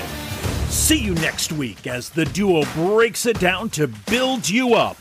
See 0.68 1.00
you 1.00 1.16
next 1.16 1.54
week 1.54 1.88
as 1.88 2.12
the 2.12 2.26
duo 2.26 2.66
breaks 2.76 3.26
it 3.26 3.40
down 3.40 3.72
to 3.72 3.88
build 3.88 4.48
you 4.48 4.76
up 4.76 4.98